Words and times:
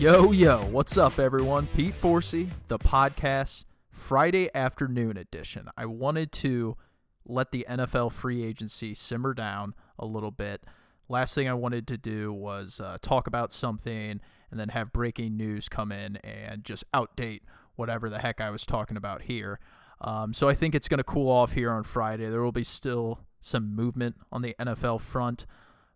Yo, 0.00 0.32
yo, 0.32 0.64
what's 0.70 0.96
up, 0.96 1.18
everyone? 1.18 1.66
Pete 1.76 1.92
Forsey, 1.92 2.48
the 2.68 2.78
podcast, 2.78 3.66
Friday 3.90 4.48
afternoon 4.54 5.18
edition. 5.18 5.68
I 5.76 5.84
wanted 5.84 6.32
to 6.32 6.78
let 7.26 7.50
the 7.52 7.66
NFL 7.68 8.10
free 8.10 8.42
agency 8.42 8.94
simmer 8.94 9.34
down 9.34 9.74
a 9.98 10.06
little 10.06 10.30
bit. 10.30 10.64
Last 11.10 11.34
thing 11.34 11.50
I 11.50 11.52
wanted 11.52 11.86
to 11.88 11.98
do 11.98 12.32
was 12.32 12.80
uh, 12.80 12.96
talk 13.02 13.26
about 13.26 13.52
something 13.52 14.22
and 14.50 14.58
then 14.58 14.70
have 14.70 14.90
breaking 14.90 15.36
news 15.36 15.68
come 15.68 15.92
in 15.92 16.16
and 16.24 16.64
just 16.64 16.90
outdate 16.94 17.42
whatever 17.76 18.08
the 18.08 18.20
heck 18.20 18.40
I 18.40 18.48
was 18.48 18.64
talking 18.64 18.96
about 18.96 19.20
here. 19.20 19.60
Um, 20.00 20.32
so 20.32 20.48
I 20.48 20.54
think 20.54 20.74
it's 20.74 20.88
going 20.88 20.96
to 20.96 21.04
cool 21.04 21.28
off 21.28 21.52
here 21.52 21.70
on 21.70 21.82
Friday. 21.82 22.24
There 22.24 22.40
will 22.40 22.52
be 22.52 22.64
still 22.64 23.20
some 23.38 23.76
movement 23.76 24.16
on 24.32 24.40
the 24.40 24.56
NFL 24.58 25.02
front, 25.02 25.44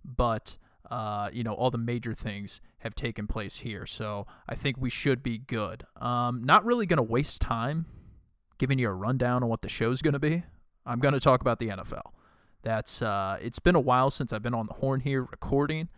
but 0.04 0.58
uh, 0.94 1.28
you 1.32 1.42
know 1.42 1.52
all 1.52 1.72
the 1.72 1.78
major 1.78 2.14
things 2.14 2.60
have 2.78 2.94
taken 2.94 3.26
place 3.26 3.58
here. 3.58 3.84
So 3.84 4.28
I 4.48 4.54
think 4.54 4.76
we 4.78 4.90
should 4.90 5.24
be 5.24 5.38
good. 5.38 5.84
Um, 5.96 6.44
not 6.44 6.64
really 6.64 6.86
going 6.86 6.98
to 6.98 7.02
waste 7.02 7.40
time 7.40 7.86
giving 8.58 8.78
you 8.78 8.88
a 8.88 8.92
rundown 8.92 9.42
on 9.42 9.48
what 9.48 9.62
the 9.62 9.68
show's 9.68 10.02
going 10.02 10.12
to 10.12 10.20
be. 10.20 10.44
I'm 10.86 11.00
going 11.00 11.14
to 11.14 11.18
talk 11.18 11.40
about 11.40 11.58
the 11.58 11.66
NFL. 11.66 12.12
That's 12.62 13.02
uh, 13.02 13.38
it's 13.42 13.58
been 13.58 13.74
a 13.74 13.80
while 13.80 14.12
since 14.12 14.32
I've 14.32 14.44
been 14.44 14.54
on 14.54 14.68
the 14.68 14.74
horn 14.74 15.00
here 15.00 15.22
recording. 15.22 15.88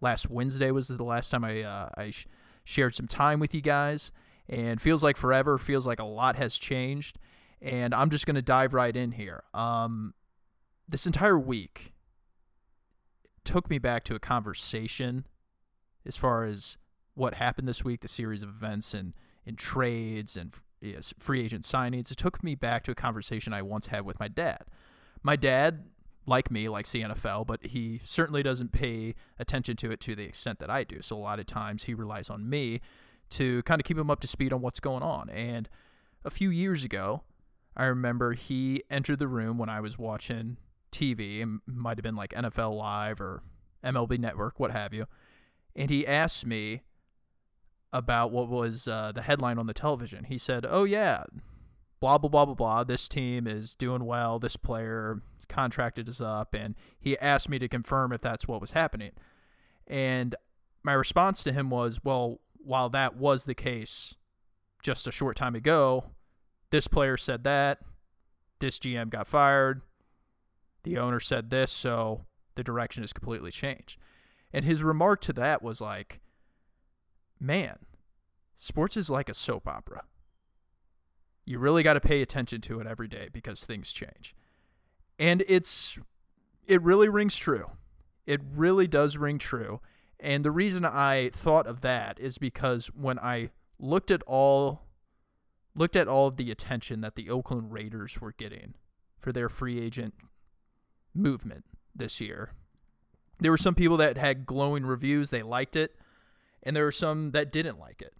Last 0.00 0.28
Wednesday 0.28 0.72
was 0.72 0.88
the 0.88 1.04
last 1.04 1.30
time 1.30 1.44
I 1.44 1.62
uh, 1.62 1.90
I 1.96 2.10
sh- 2.10 2.26
shared 2.64 2.96
some 2.96 3.06
time 3.06 3.38
with 3.38 3.54
you 3.54 3.60
guys, 3.60 4.10
and 4.48 4.82
feels 4.82 5.04
like 5.04 5.16
forever. 5.16 5.56
Feels 5.56 5.86
like 5.86 6.00
a 6.00 6.04
lot 6.04 6.34
has 6.34 6.58
changed, 6.58 7.20
and 7.60 7.94
I'm 7.94 8.10
just 8.10 8.26
going 8.26 8.34
to 8.34 8.42
dive 8.42 8.74
right 8.74 8.96
in 8.96 9.12
here. 9.12 9.44
Um, 9.54 10.14
this 10.88 11.06
entire 11.06 11.38
week 11.38 11.92
took 13.44 13.68
me 13.70 13.78
back 13.78 14.04
to 14.04 14.14
a 14.14 14.18
conversation 14.18 15.26
as 16.06 16.16
far 16.16 16.44
as 16.44 16.78
what 17.14 17.34
happened 17.34 17.68
this 17.68 17.84
week, 17.84 18.00
the 18.00 18.08
series 18.08 18.42
of 18.42 18.48
events 18.48 18.94
and 18.94 19.12
in 19.44 19.56
trades 19.56 20.36
and 20.36 20.54
yes, 20.80 21.12
free 21.18 21.42
agent 21.42 21.64
signings. 21.64 22.10
It 22.10 22.16
took 22.16 22.42
me 22.42 22.54
back 22.54 22.84
to 22.84 22.90
a 22.90 22.94
conversation 22.94 23.52
I 23.52 23.62
once 23.62 23.88
had 23.88 24.04
with 24.04 24.18
my 24.20 24.28
dad. 24.28 24.64
My 25.22 25.36
dad, 25.36 25.84
like 26.26 26.50
me, 26.50 26.68
likes 26.68 26.92
the 26.92 27.02
NFL, 27.02 27.46
but 27.46 27.66
he 27.66 28.00
certainly 28.04 28.42
doesn't 28.42 28.72
pay 28.72 29.14
attention 29.38 29.76
to 29.76 29.90
it 29.90 30.00
to 30.00 30.14
the 30.14 30.24
extent 30.24 30.58
that 30.60 30.70
I 30.70 30.84
do. 30.84 31.00
So 31.00 31.16
a 31.16 31.18
lot 31.18 31.38
of 31.38 31.46
times 31.46 31.84
he 31.84 31.94
relies 31.94 32.30
on 32.30 32.48
me 32.48 32.80
to 33.30 33.62
kind 33.62 33.80
of 33.80 33.84
keep 33.84 33.98
him 33.98 34.10
up 34.10 34.20
to 34.20 34.26
speed 34.26 34.52
on 34.52 34.60
what's 34.60 34.80
going 34.80 35.02
on. 35.02 35.30
And 35.30 35.68
a 36.24 36.30
few 36.30 36.50
years 36.50 36.84
ago, 36.84 37.22
I 37.76 37.86
remember 37.86 38.34
he 38.34 38.82
entered 38.90 39.18
the 39.18 39.28
room 39.28 39.58
when 39.58 39.68
I 39.68 39.80
was 39.80 39.98
watching 39.98 40.58
TV. 40.92 41.60
Might 41.66 41.96
have 41.98 42.04
been 42.04 42.16
like 42.16 42.32
NFL 42.32 42.76
Live 42.76 43.20
or 43.20 43.42
MLB 43.84 44.18
Network, 44.18 44.60
what 44.60 44.70
have 44.70 44.94
you. 44.94 45.06
And 45.74 45.90
he 45.90 46.06
asked 46.06 46.46
me 46.46 46.82
about 47.92 48.30
what 48.30 48.48
was 48.48 48.88
uh, 48.88 49.12
the 49.12 49.22
headline 49.22 49.58
on 49.58 49.66
the 49.66 49.74
television. 49.74 50.24
He 50.24 50.38
said, 50.38 50.66
"Oh 50.68 50.84
yeah, 50.84 51.24
blah 52.00 52.18
blah 52.18 52.28
blah 52.28 52.46
blah 52.46 52.54
blah. 52.54 52.84
This 52.84 53.08
team 53.08 53.46
is 53.46 53.74
doing 53.74 54.04
well. 54.04 54.38
This 54.38 54.56
player 54.56 55.22
contracted 55.48 56.08
is 56.08 56.20
up." 56.20 56.54
And 56.54 56.74
he 56.98 57.18
asked 57.18 57.48
me 57.48 57.58
to 57.58 57.68
confirm 57.68 58.12
if 58.12 58.20
that's 58.20 58.46
what 58.46 58.60
was 58.60 58.72
happening. 58.72 59.12
And 59.86 60.34
my 60.82 60.92
response 60.92 61.42
to 61.44 61.52
him 61.52 61.70
was, 61.70 62.00
"Well, 62.04 62.40
while 62.54 62.88
that 62.90 63.16
was 63.16 63.44
the 63.44 63.54
case 63.54 64.14
just 64.82 65.06
a 65.06 65.12
short 65.12 65.36
time 65.36 65.54
ago, 65.54 66.04
this 66.70 66.88
player 66.88 67.16
said 67.16 67.44
that. 67.44 67.78
This 68.58 68.78
GM 68.78 69.10
got 69.10 69.26
fired. 69.26 69.82
The 70.84 70.98
owner 70.98 71.20
said 71.20 71.50
this, 71.50 71.70
so 71.70 72.26
the 72.54 72.64
direction 72.64 73.02
has 73.02 73.12
completely 73.12 73.50
changed." 73.50 73.98
And 74.52 74.64
his 74.64 74.82
remark 74.82 75.20
to 75.22 75.32
that 75.34 75.62
was 75.62 75.80
like, 75.80 76.20
man, 77.40 77.78
sports 78.56 78.96
is 78.96 79.10
like 79.10 79.28
a 79.28 79.34
soap 79.34 79.66
opera. 79.66 80.04
You 81.44 81.58
really 81.58 81.82
got 81.82 81.94
to 81.94 82.00
pay 82.00 82.22
attention 82.22 82.60
to 82.62 82.78
it 82.80 82.86
every 82.86 83.08
day 83.08 83.28
because 83.32 83.64
things 83.64 83.92
change. 83.92 84.34
And 85.18 85.42
it's 85.48 85.98
it 86.66 86.80
really 86.82 87.08
rings 87.08 87.36
true. 87.36 87.72
It 88.26 88.40
really 88.54 88.86
does 88.86 89.16
ring 89.16 89.38
true. 89.38 89.80
And 90.20 90.44
the 90.44 90.52
reason 90.52 90.84
I 90.84 91.30
thought 91.30 91.66
of 91.66 91.80
that 91.80 92.20
is 92.20 92.38
because 92.38 92.86
when 92.88 93.18
I 93.18 93.50
looked 93.78 94.12
at 94.12 94.22
all 94.22 94.82
looked 95.74 95.96
at 95.96 96.06
all 96.06 96.28
of 96.28 96.36
the 96.36 96.50
attention 96.50 97.00
that 97.00 97.16
the 97.16 97.30
Oakland 97.30 97.72
Raiders 97.72 98.20
were 98.20 98.32
getting 98.32 98.74
for 99.18 99.32
their 99.32 99.48
free 99.48 99.80
agent 99.80 100.14
movement 101.14 101.64
this 101.94 102.20
year. 102.20 102.52
There 103.40 103.50
were 103.50 103.58
some 103.58 103.74
people 103.74 103.96
that 103.98 104.16
had 104.16 104.46
glowing 104.46 104.86
reviews, 104.86 105.30
they 105.30 105.42
liked 105.42 105.76
it 105.76 105.96
and 106.62 106.76
there 106.76 106.84
were 106.84 106.92
some 106.92 107.32
that 107.32 107.50
didn't 107.50 107.78
like 107.78 108.00
it. 108.00 108.14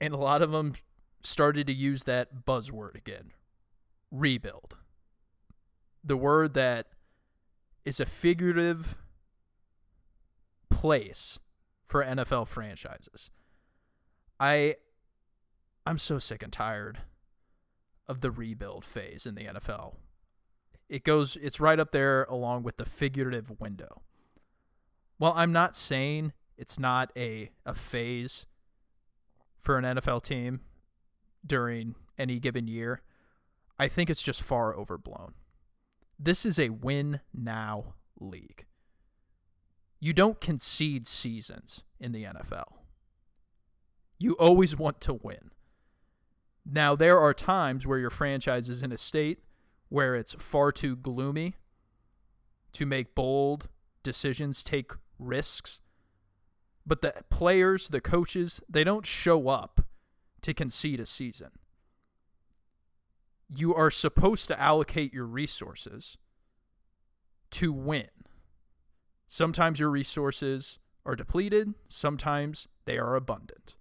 And 0.00 0.14
a 0.14 0.18
lot 0.18 0.42
of 0.42 0.52
them 0.52 0.74
started 1.22 1.66
to 1.66 1.72
use 1.72 2.04
that 2.04 2.46
buzzword 2.46 2.94
again 2.94 3.32
rebuild. 4.10 4.76
The 6.02 6.16
word 6.16 6.54
that 6.54 6.86
is 7.84 8.00
a 8.00 8.06
figurative 8.06 8.96
place 10.70 11.38
for 11.86 12.04
NFL 12.04 12.48
franchises. 12.48 13.30
I 14.38 14.76
I'm 15.86 15.98
so 15.98 16.18
sick 16.18 16.42
and 16.42 16.52
tired 16.52 16.98
of 18.06 18.20
the 18.20 18.30
rebuild 18.30 18.84
phase 18.84 19.26
in 19.26 19.34
the 19.34 19.44
NFL. 19.44 19.96
It 20.90 21.04
goes 21.04 21.36
it's 21.36 21.60
right 21.60 21.78
up 21.78 21.92
there 21.92 22.24
along 22.24 22.64
with 22.64 22.76
the 22.76 22.84
figurative 22.84 23.60
window. 23.60 24.02
Well, 25.20 25.32
I'm 25.36 25.52
not 25.52 25.76
saying 25.76 26.32
it's 26.58 26.78
not 26.78 27.12
a, 27.16 27.50
a 27.64 27.74
phase 27.74 28.46
for 29.60 29.78
an 29.78 29.84
NFL 29.84 30.24
team 30.24 30.60
during 31.46 31.94
any 32.18 32.40
given 32.40 32.66
year. 32.66 33.02
I 33.78 33.86
think 33.86 34.10
it's 34.10 34.22
just 34.22 34.42
far 34.42 34.74
overblown. 34.74 35.34
This 36.18 36.44
is 36.44 36.58
a 36.58 36.70
win 36.70 37.20
now 37.32 37.94
league. 38.18 38.66
You 40.00 40.12
don't 40.12 40.40
concede 40.40 41.06
seasons 41.06 41.84
in 42.00 42.10
the 42.12 42.24
NFL. 42.24 42.72
You 44.18 44.32
always 44.34 44.76
want 44.76 45.00
to 45.02 45.14
win. 45.14 45.50
Now, 46.66 46.96
there 46.96 47.18
are 47.18 47.32
times 47.32 47.86
where 47.86 47.98
your 47.98 48.10
franchise 48.10 48.68
is 48.68 48.82
in 48.82 48.92
a 48.92 48.98
state 48.98 49.38
where 49.90 50.14
it's 50.14 50.34
far 50.38 50.72
too 50.72 50.96
gloomy 50.96 51.56
to 52.72 52.86
make 52.86 53.14
bold 53.14 53.68
decisions, 54.02 54.64
take 54.64 54.92
risks 55.18 55.80
but 56.86 57.02
the 57.02 57.14
players, 57.30 57.88
the 57.88 58.00
coaches, 58.00 58.60
they 58.68 58.84
don't 58.84 59.06
show 59.06 59.48
up 59.48 59.82
to 60.42 60.52
concede 60.52 60.98
a 60.98 61.06
season. 61.06 61.50
You 63.48 63.74
are 63.74 63.90
supposed 63.90 64.48
to 64.48 64.60
allocate 64.60 65.12
your 65.12 65.26
resources 65.26 66.18
to 67.52 67.72
win. 67.72 68.08
Sometimes 69.28 69.78
your 69.78 69.90
resources 69.90 70.80
are 71.04 71.16
depleted, 71.16 71.74
sometimes 71.86 72.66
they 72.84 72.98
are 72.98 73.14
abundant. 73.14 73.76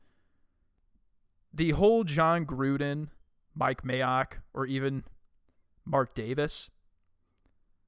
The 1.52 1.72
whole 1.72 2.04
Jon 2.04 2.46
Gruden, 2.46 3.10
Mike 3.56 3.84
Mayock, 3.84 4.34
or 4.54 4.68
even 4.68 5.04
Mark 5.90 6.14
Davis, 6.14 6.70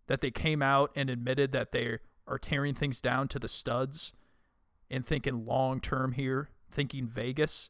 that 0.07 0.21
they 0.21 0.31
came 0.31 0.61
out 0.61 0.91
and 0.95 1.09
admitted 1.09 1.51
that 1.51 1.71
they 1.71 1.99
are 2.27 2.39
tearing 2.39 2.73
things 2.73 2.99
down 2.99 3.27
to 3.29 3.39
the 3.39 3.47
studs 3.47 4.13
and 4.89 5.05
thinking 5.05 5.45
long 5.45 5.79
term 5.79 6.13
here, 6.13 6.49
thinking 6.71 7.07
Vegas. 7.07 7.69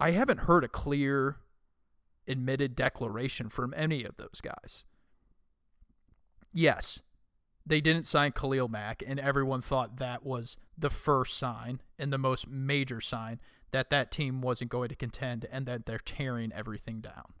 I 0.00 0.12
haven't 0.12 0.40
heard 0.40 0.64
a 0.64 0.68
clear 0.68 1.36
admitted 2.26 2.74
declaration 2.74 3.48
from 3.48 3.74
any 3.76 4.04
of 4.04 4.16
those 4.16 4.40
guys. 4.42 4.84
Yes, 6.52 7.02
they 7.66 7.80
didn't 7.80 8.06
sign 8.06 8.32
Khalil 8.32 8.68
Mack, 8.68 9.02
and 9.06 9.20
everyone 9.20 9.60
thought 9.60 9.98
that 9.98 10.24
was 10.24 10.56
the 10.76 10.90
first 10.90 11.36
sign 11.36 11.80
and 11.98 12.12
the 12.12 12.18
most 12.18 12.48
major 12.48 13.00
sign 13.00 13.40
that 13.70 13.90
that 13.90 14.10
team 14.10 14.40
wasn't 14.40 14.70
going 14.70 14.88
to 14.88 14.96
contend 14.96 15.46
and 15.50 15.66
that 15.66 15.84
they're 15.84 15.98
tearing 15.98 16.52
everything 16.52 17.00
down. 17.00 17.34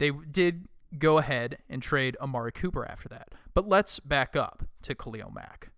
They 0.00 0.10
did 0.10 0.66
go 0.98 1.18
ahead 1.18 1.58
and 1.68 1.82
trade 1.82 2.16
Amari 2.20 2.52
Cooper 2.52 2.86
after 2.86 3.08
that. 3.10 3.28
But 3.52 3.68
let's 3.68 4.00
back 4.00 4.34
up 4.34 4.64
to 4.82 4.94
Khalil 4.94 5.30
Mack 5.30 5.70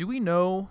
do 0.00 0.06
we 0.06 0.18
know 0.18 0.70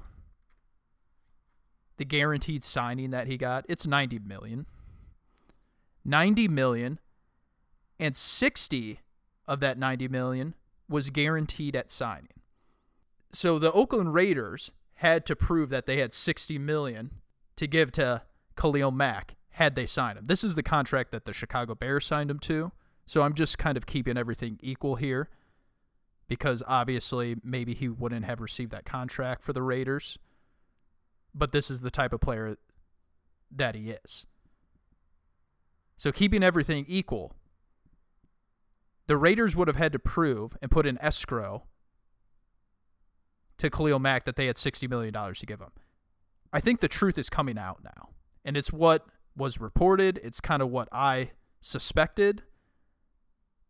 the 1.97 2.03
guaranteed 2.05 2.63
signing 2.63 3.11
that 3.11 3.27
he 3.27 3.37
got? 3.37 3.63
It's 3.69 3.85
90 3.85 4.17
million. 4.17 4.65
90 6.03 6.47
million 6.47 6.99
and 7.99 8.15
60 8.15 9.01
of 9.47 9.59
that 9.59 9.77
90 9.77 10.07
million 10.07 10.55
was 10.87 11.11
guaranteed 11.11 11.75
at 11.75 11.91
signing. 11.91 12.41
So 13.31 13.59
the 13.59 13.71
Oakland 13.71 14.15
Raiders 14.15 14.71
had 14.95 15.27
to 15.27 15.35
prove 15.35 15.69
that 15.69 15.85
they 15.85 15.97
had 15.97 16.11
60 16.11 16.57
million 16.57 17.11
to 17.55 17.67
give 17.67 17.91
to 17.91 18.23
Khalil 18.55 18.89
Mack 18.89 19.35
had 19.51 19.75
they 19.75 19.85
signed 19.85 20.17
him. 20.17 20.27
This 20.27 20.43
is 20.43 20.55
the 20.55 20.63
contract 20.63 21.11
that 21.11 21.25
the 21.25 21.33
Chicago 21.33 21.75
Bears 21.75 22.05
signed 22.05 22.29
him 22.31 22.39
to. 22.39 22.71
So 23.05 23.23
I'm 23.23 23.33
just 23.33 23.57
kind 23.57 23.75
of 23.77 23.85
keeping 23.85 24.17
everything 24.17 24.59
equal 24.61 24.95
here. 24.95 25.29
because 26.29 26.63
obviously 26.67 27.35
maybe 27.43 27.73
he 27.73 27.89
wouldn't 27.89 28.23
have 28.23 28.39
received 28.39 28.71
that 28.71 28.85
contract 28.85 29.43
for 29.43 29.51
the 29.51 29.63
Raiders. 29.63 30.17
But 31.33 31.51
this 31.51 31.69
is 31.69 31.81
the 31.81 31.91
type 31.91 32.13
of 32.13 32.21
player 32.21 32.55
that 33.51 33.75
he 33.75 33.89
is. 33.89 34.25
So 35.97 36.11
keeping 36.11 36.43
everything 36.43 36.85
equal, 36.87 37.33
the 39.07 39.17
Raiders 39.17 39.55
would 39.55 39.67
have 39.67 39.75
had 39.75 39.91
to 39.91 39.99
prove 39.99 40.55
and 40.61 40.71
put 40.71 40.85
in 40.85 40.97
escrow 41.01 41.63
to 43.57 43.69
Khalil 43.69 43.99
Mack 43.99 44.23
that 44.25 44.35
they 44.35 44.45
had 44.45 44.55
$60 44.55 44.87
million 44.87 45.11
to 45.13 45.45
give 45.45 45.59
him. 45.59 45.71
I 46.53 46.59
think 46.59 46.79
the 46.79 46.87
truth 46.87 47.17
is 47.17 47.29
coming 47.29 47.57
out 47.57 47.83
now. 47.83 48.09
And 48.45 48.55
it's 48.55 48.71
what 48.71 49.05
was 49.39 49.59
reported. 49.59 50.19
It's 50.23 50.39
kind 50.39 50.61
of 50.61 50.69
what 50.69 50.87
I 50.91 51.31
suspected. 51.61 52.43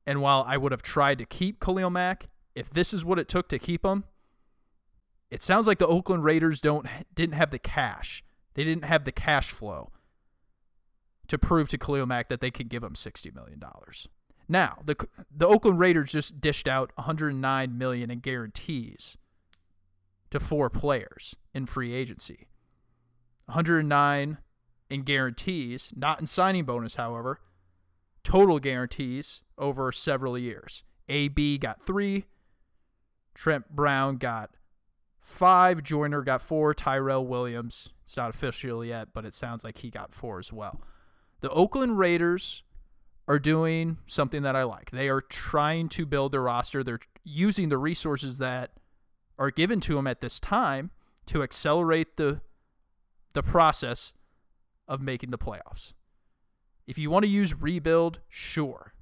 And 0.06 0.22
while 0.22 0.44
I 0.48 0.58
would 0.58 0.72
have 0.72 0.82
tried 0.82 1.20
to 1.20 1.26
keep 1.26 1.60
Khalil 1.60 1.90
Mack, 1.90 2.28
if 2.56 2.70
this 2.70 2.94
is 2.94 3.06
what 3.06 3.20
it 3.20 3.28
took 3.28 3.48
to 3.50 3.60
keep 3.60 3.86
him, 3.86 4.04
it 5.30 5.44
sounds 5.44 5.68
like 5.68 5.78
the 5.78 5.88
Oakland 5.88 6.24
Raiders 6.24 6.60
don't 6.60 6.88
didn't 7.14 7.36
have 7.36 7.52
the 7.52 7.60
cash. 7.60 8.24
They 8.56 8.64
didn't 8.64 8.86
have 8.86 9.06
the 9.06 9.12
cash 9.12 9.52
flow 9.52 9.92
to 11.28 11.38
prove 11.38 11.70
to 11.70 11.78
Khalil 11.78 12.08
Mack 12.08 12.28
that 12.30 12.42
they 12.42 12.52
could 12.52 12.70
give 12.70 12.84
him 12.84 12.94
$60 12.94 13.34
million. 13.34 13.62
Now, 14.48 14.80
the 14.84 14.96
the 15.32 15.48
Oakland 15.48 15.80
Raiders 15.80 16.12
just 16.12 16.42
dished 16.42 16.68
out 16.68 16.92
109 16.96 17.78
million 17.78 18.10
in 18.10 18.20
guarantees 18.20 19.18
to 20.32 20.40
four 20.40 20.70
players 20.72 21.36
in 21.54 21.68
free 21.68 21.94
agency. 21.94 22.48
109 23.46 24.40
in 24.90 25.04
guarantees, 25.04 25.92
not 25.96 26.20
in 26.20 26.26
signing 26.26 26.66
bonus, 26.66 26.96
however. 26.96 27.40
Total 28.24 28.60
guarantees 28.60 29.44
over 29.58 29.92
several 29.92 30.38
years. 30.38 30.84
AB 31.08 31.58
got 31.58 31.82
3, 31.82 32.26
Trent 33.34 33.76
Brown 33.76 34.18
got 34.18 34.52
5, 35.22 35.84
Joyner 35.84 36.22
got 36.22 36.42
4, 36.42 36.74
Tyrell 36.74 37.26
Williams, 37.26 37.90
it's 38.04 38.18
not 38.18 38.30
official 38.30 38.84
yet, 38.84 39.10
but 39.14 39.26
it 39.26 39.34
sounds 39.34 39.64
like 39.64 39.80
he 39.80 39.90
got 39.90 40.14
4 40.14 40.40
as 40.40 40.54
well. 40.54 40.82
The 41.42 41.50
Oakland 41.50 41.98
Raiders 41.98 42.64
are 43.28 43.40
doing 43.40 43.98
something 44.08 44.42
that 44.42 44.56
I 44.56 44.64
like. 44.64 44.92
They 44.92 45.08
are 45.08 45.22
trying 45.22 45.88
to 45.90 46.06
build 46.06 46.32
their 46.32 46.42
roster. 46.42 46.84
They're 46.84 47.00
using 47.24 47.70
the 47.70 47.78
resources 47.78 48.40
that 48.40 48.72
are 49.38 49.52
given 49.52 49.80
to 49.82 49.96
them 49.96 50.08
at 50.08 50.20
this 50.20 50.40
time 50.40 50.92
to 51.28 51.44
accelerate 51.44 52.18
the 52.18 52.42
the 53.34 53.44
process 53.44 54.14
of 54.90 55.00
making 55.02 55.32
the 55.32 55.38
playoffs. 55.38 55.94
If 56.86 56.98
you 56.98 57.10
want 57.10 57.24
to 57.24 57.32
use 57.32 57.56
rebuild, 57.56 58.20
sure. 58.28 58.94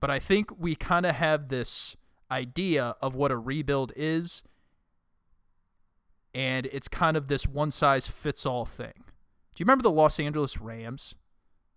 But 0.00 0.10
I 0.10 0.18
think 0.18 0.50
we 0.58 0.74
kind 0.74 1.06
of 1.06 1.14
have 1.14 1.48
this 1.48 1.96
idea 2.30 2.96
of 3.00 3.14
what 3.14 3.30
a 3.30 3.38
rebuild 3.38 3.92
is 3.96 4.42
and 6.34 6.66
it's 6.66 6.88
kind 6.88 7.16
of 7.16 7.28
this 7.28 7.46
one 7.46 7.70
size 7.70 8.08
fits 8.08 8.44
all 8.44 8.64
thing. 8.64 8.92
Do 8.96 9.60
you 9.60 9.64
remember 9.64 9.84
the 9.84 9.90
Los 9.90 10.18
Angeles 10.18 10.60
Rams? 10.60 11.14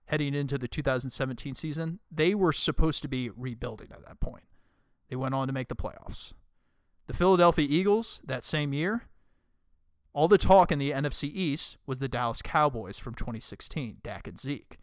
heading 0.07 0.33
into 0.33 0.57
the 0.57 0.67
2017 0.67 1.53
season, 1.53 1.99
they 2.11 2.33
were 2.33 2.53
supposed 2.53 3.01
to 3.01 3.07
be 3.07 3.29
rebuilding 3.29 3.89
at 3.91 4.05
that 4.05 4.19
point. 4.19 4.45
They 5.09 5.15
went 5.15 5.35
on 5.35 5.47
to 5.47 5.53
make 5.53 5.67
the 5.67 5.75
playoffs. 5.75 6.33
The 7.07 7.13
Philadelphia 7.13 7.67
Eagles 7.69 8.21
that 8.25 8.43
same 8.43 8.73
year, 8.73 9.03
all 10.17 10.27
the 10.27 10.39
talk 10.39 10.71
in 10.71 10.79
the 10.79 10.89
NFC 10.89 11.29
East 11.31 11.77
was 11.85 11.99
the 11.99 12.07
Dallas 12.07 12.41
Cowboys 12.41 12.97
from 12.97 13.13
2016, 13.13 13.97
Dak 14.01 14.27
and 14.27 14.39
Zeke. 14.39 14.79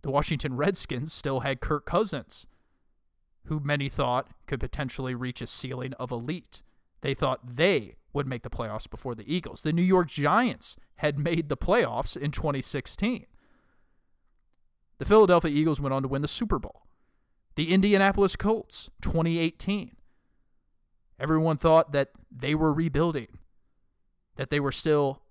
The 0.00 0.10
Washington 0.10 0.56
Redskins 0.56 1.12
still 1.12 1.40
had 1.40 1.60
Kirk 1.60 1.84
Cousins, 1.84 2.46
who 3.48 3.60
many 3.60 3.90
thought 3.90 4.28
could 4.46 4.58
potentially 4.58 5.14
reach 5.14 5.42
a 5.42 5.46
ceiling 5.46 5.92
of 6.00 6.10
elite. 6.10 6.62
They 7.02 7.12
thought 7.12 7.56
they 7.56 7.96
would 8.14 8.26
make 8.26 8.42
the 8.42 8.48
playoffs 8.48 8.88
before 8.88 9.14
the 9.14 9.30
Eagles. 9.30 9.60
The 9.60 9.72
New 9.74 9.82
York 9.82 10.08
Giants 10.08 10.76
had 10.96 11.18
made 11.18 11.50
the 11.50 11.56
playoffs 11.58 12.16
in 12.16 12.30
2016. 12.30 13.26
The 14.96 15.04
Philadelphia 15.04 15.50
Eagles 15.50 15.78
went 15.78 15.92
on 15.92 16.00
to 16.00 16.08
win 16.08 16.22
the 16.22 16.26
Super 16.26 16.58
Bowl. 16.58 16.86
The 17.54 17.70
Indianapolis 17.70 18.36
Colts, 18.36 18.90
2018. 19.02 19.94
Everyone 21.20 21.58
thought 21.58 21.92
that 21.92 22.12
they 22.34 22.54
were 22.54 22.72
rebuilding, 22.72 23.28
that 24.36 24.50
they 24.50 24.60
were 24.60 24.72
still 24.72 25.22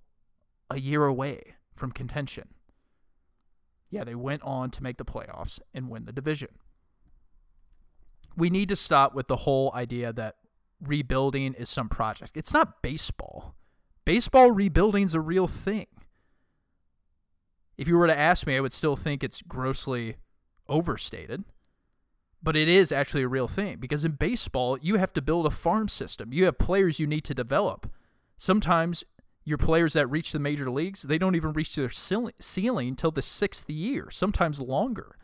a 0.70 0.80
year 0.80 1.06
away 1.06 1.56
from 1.74 1.92
contention. 1.92 2.50
Yeah, 3.90 4.04
they 4.04 4.16
went 4.16 4.42
on 4.44 4.72
to 4.72 4.84
make 4.84 4.98
the 4.98 5.06
playoffs 5.06 5.60
and 5.74 5.90
win 5.90 6.06
the 6.06 6.14
division. 6.14 6.50
We 8.38 8.50
need 8.50 8.70
to 8.70 8.76
stop 8.76 9.14
with 9.14 9.28
the 9.28 9.38
whole 9.38 9.72
idea 9.76 10.14
that 10.14 10.38
rebuilding 10.82 11.54
is 11.54 11.70
some 11.70 11.90
project. 11.90 12.32
It's 12.36 12.54
not 12.54 12.82
baseball. 12.82 13.56
Baseball 14.06 14.52
rebuilding 14.52 15.04
is 15.04 15.14
a 15.14 15.20
real 15.20 15.48
thing 15.48 15.88
if 17.82 17.88
you 17.88 17.98
were 17.98 18.06
to 18.06 18.18
ask 18.18 18.46
me, 18.46 18.56
I 18.56 18.60
would 18.60 18.74
still 18.74 18.96
think 18.96 19.24
it's 19.24 19.42
grossly 19.42 20.18
overstated. 20.70 21.44
But 22.44 22.56
it 22.56 22.70
is 22.70 22.92
actually 22.92 23.24
a 23.24 23.28
real 23.28 23.48
thing 23.48 23.78
because 23.80 24.06
in 24.06 24.12
baseball, 24.12 24.78
you 24.80 24.98
have 24.98 25.14
to 25.14 25.22
build 25.22 25.48
a 25.48 25.50
farm 25.50 25.88
system. 25.88 26.32
You 26.32 26.46
have 26.46 26.60
players 26.60 27.00
you 27.00 27.08
need 27.08 27.24
to 27.24 27.34
develop. 27.34 27.92
Sometimes 28.42 29.04
your 29.46 29.60
players 29.60 29.94
that 29.94 30.08
reach 30.08 30.32
the 30.32 30.40
major 30.40 30.68
leagues, 30.68 31.04
they 31.04 31.20
don't 31.20 31.36
even 31.36 31.54
reach 31.54 31.76
their 31.76 31.92
ceiling 31.92 32.88
until 32.88 33.12
the 33.12 33.22
sixth 33.22 33.70
year, 33.70 34.08
sometimes 34.10 34.60
longer. 34.60 35.16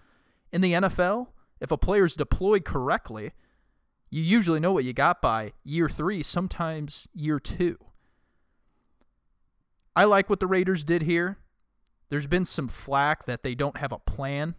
In 0.52 0.62
the 0.62 0.74
NFL, 0.74 1.30
if 1.60 1.72
a 1.72 1.80
player 1.80 2.06
is 2.06 2.16
deployed 2.16 2.64
correctly, 2.64 3.31
you 4.12 4.22
usually 4.22 4.60
know 4.60 4.72
what 4.72 4.84
you 4.84 4.94
got 4.94 5.19
by 5.19 5.54
year 5.64 5.90
three, 5.90 6.22
sometimes 6.22 7.08
year 7.12 7.40
two. 7.40 7.80
I 9.96 10.04
like 10.04 10.30
what 10.30 10.40
the 10.40 10.46
Raiders 10.46 10.84
did 10.84 11.02
here. 11.02 11.40
There's 12.10 12.28
been 12.28 12.46
some 12.46 12.68
flack 12.68 13.25
that 13.25 13.42
they 13.42 13.56
don't 13.56 13.78
have 13.78 13.92
a 13.92 13.98
plan. 13.98 14.54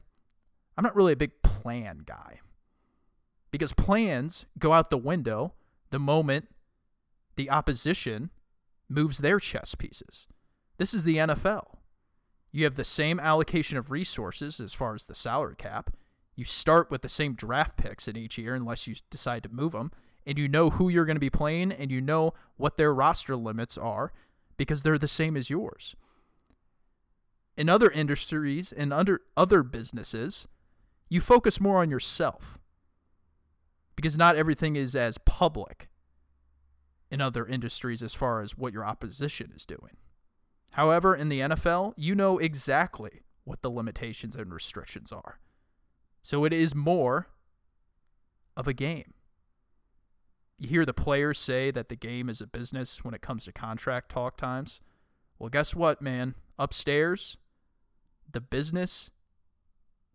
I'm 0.77 0.83
not 0.83 0.97
really 0.97 1.13
a 1.13 1.17
big 1.17 1.43
plan 1.45 2.03
guy 2.05 2.41
because 3.53 3.73
plans 3.73 4.47
go 4.59 4.73
out 4.73 4.91
the 4.91 4.99
window 4.99 5.55
the 5.91 6.01
moment 6.01 6.49
the 7.37 7.51
opposition 7.51 8.31
moves 8.89 9.19
their 9.19 9.39
chess 9.39 9.75
pieces. 9.75 10.27
This 10.79 10.95
is 10.95 11.05
the 11.05 11.17
NFL. 11.17 11.77
You 12.53 12.65
have 12.65 12.77
the 12.77 12.85
same 12.85 13.21
allocation 13.21 13.77
of 13.77 13.91
resources 13.91 14.61
as 14.61 14.75
far 14.75 14.95
as 14.95 15.07
the 15.07 15.15
salary 15.15 15.57
cap. 15.57 15.91
You 16.35 16.45
start 16.45 16.91
with 16.91 17.03
the 17.03 17.09
same 17.09 17.35
draft 17.35 17.77
picks 17.77 18.09
in 18.09 18.17
each 18.17 18.39
year 18.39 18.55
unless 18.55 18.87
you 18.87 18.95
decide 19.11 19.43
to 19.43 19.49
move 19.49 19.73
them, 19.73 19.91
and 20.27 20.39
you 20.39 20.49
know 20.49 20.71
who 20.71 20.89
you're 20.89 21.05
going 21.05 21.17
to 21.17 21.21
be 21.21 21.31
playing 21.31 21.73
and 21.73 21.91
you 21.91 22.01
know 22.01 22.33
what 22.57 22.77
their 22.77 22.95
roster 22.95 23.37
limits 23.37 23.77
are 23.77 24.13
because 24.57 24.83
they're 24.83 24.99
the 24.99 25.09
same 25.09 25.37
as 25.37 25.51
yours 25.51 25.97
in 27.59 27.69
other 27.69 27.91
industries 27.91 28.71
and 28.71 28.93
under 28.93 29.21
other 29.37 29.65
businesses, 29.65 30.47
you 31.09 31.21
focus 31.21 31.61
more 31.61 31.79
on 31.79 31.91
yourself 31.91 32.57
because 33.97 34.17
not 34.17 34.37
everything 34.37 34.77
is 34.77 34.95
as 34.95 35.19
public 35.19 35.89
in 37.11 37.21
other 37.21 37.47
industries 37.47 38.03
as 38.03 38.15
far 38.15 38.41
as 38.43 38.57
what 38.57 38.73
your 38.73 38.85
opposition 38.85 39.53
is 39.55 39.65
doing. 39.65 39.97
However, 40.73 41.15
in 41.15 41.29
the 41.29 41.41
NFL, 41.41 41.95
you 41.97 42.15
know 42.15 42.39
exactly 42.39 43.23
what 43.45 43.63
the 43.63 43.71
limitations 43.71 44.37
and 44.37 44.53
restrictions 44.53 45.11
are. 45.11 45.41
So 46.23 46.45
it 46.45 46.53
is 46.53 46.75
more 46.75 47.29
of 48.57 48.69
a 48.69 48.75
game. 48.75 49.15
You 50.59 50.69
hear 50.69 50.85
the 50.85 50.93
players 50.93 51.39
say 51.39 51.71
that 51.71 51.89
the 51.89 51.97
game 51.97 52.29
is 52.29 52.41
a 52.41 52.47
business 52.47 53.05
when 53.05 53.15
it 53.15 53.23
comes 53.23 53.45
to 53.45 53.53
contract 53.53 54.11
talk 54.11 54.37
times. 54.37 54.81
Well, 55.39 55.49
guess 55.49 55.75
what, 55.75 56.03
man? 56.03 56.35
Upstairs, 56.59 57.39
the 58.31 58.41
business 58.41 59.11